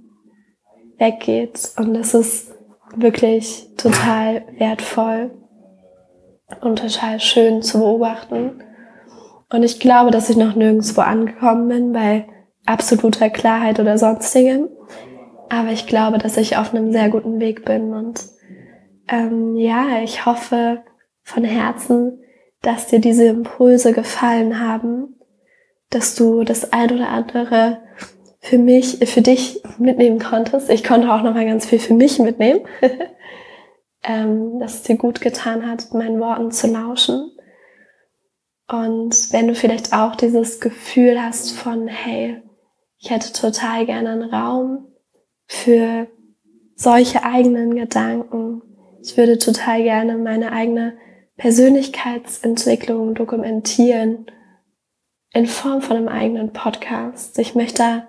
weggeht. 0.98 1.70
Und 1.76 1.94
das 1.94 2.14
ist 2.14 2.52
wirklich 2.96 3.68
total 3.76 4.44
wertvoll 4.58 5.30
und 6.60 6.80
total 6.80 7.20
schön 7.20 7.62
zu 7.62 7.78
beobachten. 7.78 8.62
Und 9.50 9.62
ich 9.62 9.80
glaube, 9.80 10.10
dass 10.10 10.28
ich 10.30 10.36
noch 10.36 10.54
nirgendwo 10.54 11.00
angekommen 11.00 11.68
bin 11.68 11.92
bei 11.92 12.26
absoluter 12.66 13.30
Klarheit 13.30 13.80
oder 13.80 13.96
sonstigem. 13.96 14.68
Aber 15.48 15.70
ich 15.70 15.86
glaube, 15.86 16.18
dass 16.18 16.36
ich 16.36 16.56
auf 16.56 16.74
einem 16.74 16.92
sehr 16.92 17.08
guten 17.08 17.40
Weg 17.40 17.64
bin. 17.64 17.94
Und 17.94 18.26
ähm, 19.08 19.56
ja, 19.56 20.02
ich 20.02 20.26
hoffe 20.26 20.82
von 21.22 21.44
Herzen, 21.44 22.20
dass 22.60 22.88
dir 22.88 22.98
diese 22.98 23.26
Impulse 23.26 23.92
gefallen 23.92 24.60
haben, 24.60 25.16
dass 25.90 26.14
du 26.14 26.44
das 26.44 26.72
ein 26.72 26.92
oder 26.92 27.08
andere 27.08 27.78
für 28.40 28.58
mich, 28.58 28.98
für 29.08 29.22
dich 29.22 29.62
mitnehmen 29.78 30.18
konntest. 30.18 30.70
Ich 30.70 30.84
konnte 30.84 31.12
auch 31.12 31.22
noch 31.22 31.34
mal 31.34 31.46
ganz 31.46 31.66
viel 31.66 31.78
für 31.78 31.94
mich 31.94 32.18
mitnehmen, 32.18 32.60
ähm, 34.02 34.58
dass 34.60 34.74
es 34.74 34.82
dir 34.82 34.96
gut 34.96 35.20
getan 35.20 35.68
hat, 35.68 35.92
meinen 35.94 36.20
Worten 36.20 36.50
zu 36.50 36.66
lauschen. 36.66 37.30
Und 38.70 39.32
wenn 39.32 39.48
du 39.48 39.54
vielleicht 39.54 39.94
auch 39.94 40.14
dieses 40.14 40.60
Gefühl 40.60 41.22
hast 41.22 41.52
von, 41.52 41.88
hey, 41.88 42.42
ich 42.98 43.10
hätte 43.10 43.32
total 43.32 43.86
gerne 43.86 44.10
einen 44.10 44.34
Raum 44.34 44.88
für 45.46 46.08
solche 46.74 47.24
eigenen 47.24 47.74
Gedanken. 47.74 48.62
Ich 49.02 49.16
würde 49.16 49.38
total 49.38 49.82
gerne 49.82 50.18
meine 50.18 50.52
eigene 50.52 50.98
Persönlichkeitsentwicklung 51.36 53.14
dokumentieren 53.14 54.26
in 55.32 55.46
Form 55.46 55.80
von 55.80 55.96
einem 55.96 56.08
eigenen 56.08 56.52
Podcast. 56.52 57.38
Ich 57.38 57.54
möchte 57.54 58.06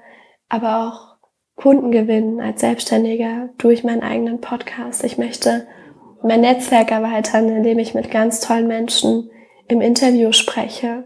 aber 0.49 0.87
auch 0.87 1.09
Kunden 1.55 1.91
gewinnen 1.91 2.41
als 2.41 2.61
Selbstständiger 2.61 3.49
durch 3.57 3.83
meinen 3.83 4.01
eigenen 4.01 4.41
Podcast. 4.41 5.03
Ich 5.03 5.17
möchte 5.17 5.67
mein 6.23 6.41
Netzwerk 6.41 6.91
erweitern, 6.91 7.49
indem 7.49 7.79
ich 7.79 7.93
mit 7.93 8.11
ganz 8.11 8.41
tollen 8.41 8.67
Menschen 8.67 9.29
im 9.69 9.79
Interview 9.79 10.33
spreche. 10.33 11.05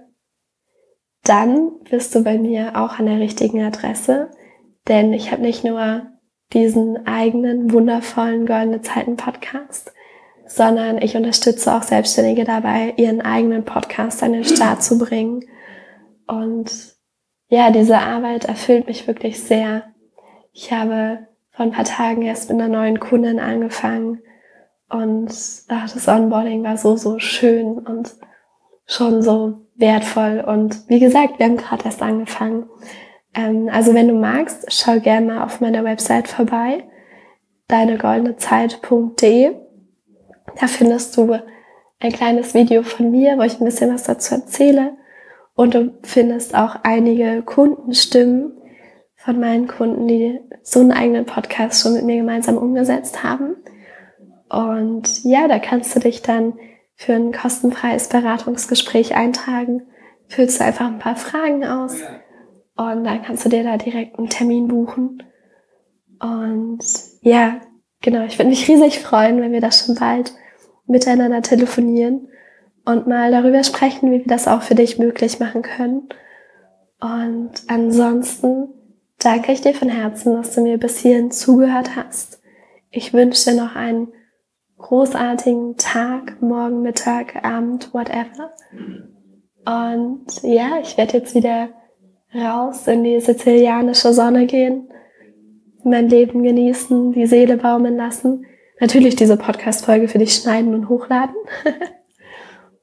Dann 1.24 1.80
bist 1.90 2.16
du 2.16 2.24
bei 2.24 2.38
mir 2.38 2.72
auch 2.76 2.98
an 2.98 3.06
der 3.06 3.20
richtigen 3.20 3.62
Adresse, 3.62 4.32
denn 4.88 5.14
ich 5.14 5.32
habe 5.32 5.42
nicht 5.42 5.64
nur 5.64 6.08
diesen 6.54 7.06
eigenen 7.06 7.72
wundervollen 7.72 8.46
Goldene 8.46 8.82
Zeiten 8.82 9.16
Podcast, 9.16 9.94
sondern 10.48 11.02
ich 11.02 11.16
unterstütze 11.16 11.74
auch 11.74 11.84
Selbstständige 11.84 12.44
dabei, 12.44 12.94
ihren 12.98 13.22
eigenen 13.22 13.64
Podcast 13.64 14.24
an 14.24 14.34
den 14.34 14.44
Start 14.44 14.84
zu 14.84 14.98
bringen. 14.98 15.46
Und 16.28 16.96
ja, 17.48 17.70
diese 17.70 18.00
Arbeit 18.00 18.46
erfüllt 18.46 18.88
mich 18.88 19.08
wirklich 19.08 19.42
sehr. 19.42 19.84
Ich 20.52 20.72
habe 20.72 21.28
vor 21.52 21.66
ein 21.66 21.72
paar 21.72 21.86
Tagen 21.86 22.24
erst 22.24 22.50
mit 22.50 22.60
einer 22.60 22.70
neuen 22.70 23.00
Kundin 23.00 23.40
angefangen 23.40 24.20
und 24.90 25.34
ach, 25.70 25.92
das 25.92 26.08
Onboarding 26.08 26.64
war 26.64 26.78
so, 26.78 26.96
so 26.98 27.20
schön 27.20 27.80
und 27.80 28.16
schon 28.86 29.22
so 29.22 29.66
wertvoll. 29.76 30.44
Und 30.46 30.88
wie 30.90 31.00
gesagt, 31.00 31.40
wir 31.40 31.46
haben 31.46 31.58
gerade 31.58 31.86
erst 31.86 32.02
angefangen. 32.02 32.68
Ähm, 33.34 33.70
also 33.72 33.94
wenn 33.94 34.08
du 34.08 34.14
magst, 34.14 34.72
schau 34.72 35.00
gerne 35.00 35.28
mal 35.28 35.44
auf 35.44 35.62
meiner 35.62 35.84
Website 35.84 36.28
vorbei, 36.28 36.84
deinegoldenezeit.de. 37.68 39.56
Da 40.60 40.68
findest 40.68 41.18
du 41.18 41.36
ein 42.00 42.12
kleines 42.12 42.54
Video 42.54 42.84
von 42.84 43.12
mir, 43.12 43.38
wo 43.38 43.42
ich 43.44 43.60
ein 43.60 43.66
bisschen 43.66 43.94
was 43.94 44.04
dazu 44.04 44.36
erzähle. 44.36 44.98
Und 45.56 45.74
du 45.76 45.94
findest 46.04 46.56
auch 46.56 46.78
einige 46.84 47.44
Kundenstimmen 47.44 48.54
von 49.16 49.40
meinen 49.40 49.68
Kunden, 49.68 50.08
die 50.08 50.40
so 50.64 50.80
einen 50.80 50.92
eigenen 50.92 51.26
Podcast 51.26 51.82
schon 51.82 51.94
mit 51.94 52.04
mir 52.04 52.18
gemeinsam 52.18 52.58
umgesetzt 52.58 53.24
haben. 53.24 53.56
Und 54.50 55.24
ja, 55.24 55.48
da 55.48 55.60
kannst 55.60 55.96
du 55.96 56.00
dich 56.00 56.22
dann 56.22 56.54
für 57.04 57.14
ein 57.14 57.34
kostenfreies 57.34 58.08
Beratungsgespräch 58.08 59.16
eintragen. 59.16 59.84
Füllst 60.28 60.60
du 60.60 60.64
einfach 60.64 60.86
ein 60.86 61.00
paar 61.00 61.18
Fragen 61.18 61.66
aus 61.66 61.96
und 62.76 63.04
dann 63.04 63.22
kannst 63.24 63.46
du 63.46 63.50
dir 63.50 63.64
da 63.64 63.78
direkt 63.78 64.18
einen 64.18 64.30
Termin 64.30 64.68
buchen. 64.68 65.22
Und 66.20 66.80
ja, 67.22 67.60
genau, 68.02 68.24
ich 68.24 68.40
würde 68.40 68.50
mich 68.50 68.68
riesig 68.70 69.00
freuen, 69.00 69.42
wenn 69.42 69.52
wir 69.52 69.62
das 69.62 69.86
schon 69.86 69.96
bald 69.96 70.34
miteinander 70.88 71.42
telefonieren 71.42 72.30
und 72.86 73.08
mal 73.08 73.32
darüber 73.32 73.64
sprechen, 73.64 74.12
wie 74.12 74.20
wir 74.20 74.28
das 74.28 74.48
auch 74.48 74.62
für 74.62 74.76
dich 74.76 74.98
möglich 74.98 75.40
machen 75.40 75.62
können. 75.62 76.08
Und 77.02 77.52
ansonsten 77.68 78.70
danke 79.20 79.52
ich 79.52 79.62
dir 79.62 79.74
von 79.74 79.90
Herzen, 79.90 80.36
dass 80.36 80.56
du 80.56 80.62
mir 80.62 80.78
bis 80.78 81.00
hierhin 81.00 81.32
zugehört 81.32 81.98
hast. 81.98 82.42
Ich 82.92 83.14
wünsche 83.14 83.52
dir 83.52 83.58
noch 83.58 83.76
einen 83.76 84.14
großartigen 84.84 85.78
Tag, 85.78 86.42
morgen, 86.42 86.82
Mittag, 86.82 87.44
Abend, 87.44 87.94
whatever. 87.94 88.54
Und 89.66 90.26
ja, 90.44 90.80
ich 90.82 90.98
werde 90.98 91.18
jetzt 91.18 91.34
wieder 91.34 91.70
raus 92.36 92.88
in 92.88 93.04
die 93.04 93.20
sizilianische 93.20 94.14
Sonne 94.14 94.46
gehen, 94.46 94.90
mein 95.84 96.10
Leben 96.10 96.44
genießen, 96.44 97.14
die 97.14 97.26
Seele 97.26 97.58
baumeln 97.58 97.96
lassen. 97.96 98.46
Natürlich 98.80 99.16
diese 99.16 99.38
Podcast-Folge 99.38 100.10
für 100.10 100.18
dich 100.18 100.36
schneiden 100.36 100.74
und 100.74 100.90
hochladen. 100.90 101.36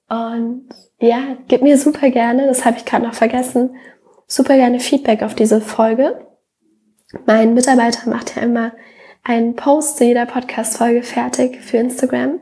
Und 0.08 0.68
ja, 0.98 1.36
gib 1.46 1.62
mir 1.62 1.78
super 1.78 2.10
gerne, 2.10 2.48
das 2.48 2.64
habe 2.64 2.78
ich 2.78 2.84
gerade 2.84 3.06
noch 3.06 3.14
vergessen, 3.14 3.76
super 4.26 4.56
gerne 4.56 4.80
Feedback 4.80 5.22
auf 5.22 5.36
diese 5.36 5.60
Folge. 5.60 6.26
Mein 7.26 7.54
Mitarbeiter 7.54 8.10
macht 8.10 8.34
ja 8.34 8.42
immer 8.42 8.72
einen 9.22 9.56
Post 9.56 9.98
zu 9.98 10.04
jeder 10.04 10.26
Podcast-Folge 10.26 11.02
fertig 11.02 11.60
für 11.60 11.76
Instagram. 11.76 12.40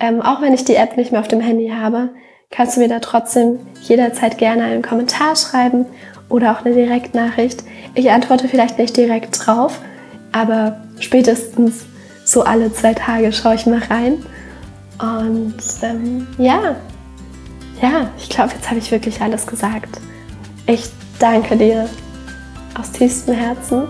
Ähm, 0.00 0.20
auch 0.20 0.42
wenn 0.42 0.54
ich 0.54 0.64
die 0.64 0.76
App 0.76 0.96
nicht 0.96 1.12
mehr 1.12 1.20
auf 1.20 1.28
dem 1.28 1.40
Handy 1.40 1.68
habe, 1.68 2.10
kannst 2.50 2.76
du 2.76 2.80
mir 2.80 2.88
da 2.88 3.00
trotzdem 3.00 3.58
jederzeit 3.82 4.38
gerne 4.38 4.64
einen 4.64 4.82
Kommentar 4.82 5.36
schreiben 5.36 5.86
oder 6.28 6.52
auch 6.52 6.64
eine 6.64 6.74
Direktnachricht. 6.74 7.62
Ich 7.94 8.10
antworte 8.10 8.48
vielleicht 8.48 8.78
nicht 8.78 8.96
direkt 8.96 9.46
drauf, 9.46 9.80
aber 10.32 10.80
spätestens 11.00 11.86
so 12.24 12.42
alle 12.42 12.72
zwei 12.72 12.94
Tage 12.94 13.32
schaue 13.32 13.54
ich 13.54 13.66
mal 13.66 13.82
rein. 13.90 14.24
Und 15.00 15.56
ähm, 15.82 16.26
ja, 16.38 16.76
ja, 17.80 18.10
ich 18.18 18.28
glaube, 18.28 18.52
jetzt 18.54 18.68
habe 18.68 18.78
ich 18.78 18.90
wirklich 18.90 19.20
alles 19.20 19.46
gesagt. 19.46 20.00
Ich 20.66 20.88
danke 21.18 21.56
dir 21.56 21.88
aus 22.78 22.92
tiefstem 22.92 23.34
Herzen, 23.34 23.86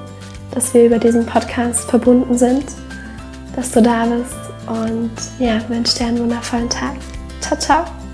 dass 0.57 0.73
wir 0.73 0.87
über 0.87 0.99
diesen 0.99 1.27
Podcast 1.27 1.88
verbunden 1.88 2.37
sind, 2.37 2.64
dass 3.55 3.71
du 3.73 3.83
da 3.83 4.07
bist 4.07 4.35
und 4.66 5.12
ja, 5.38 5.61
wünsche 5.69 5.99
dir 5.99 6.07
einen 6.07 6.19
wundervollen 6.19 6.71
Tag. 6.71 6.97
Ciao, 7.42 7.59
ciao. 7.59 8.06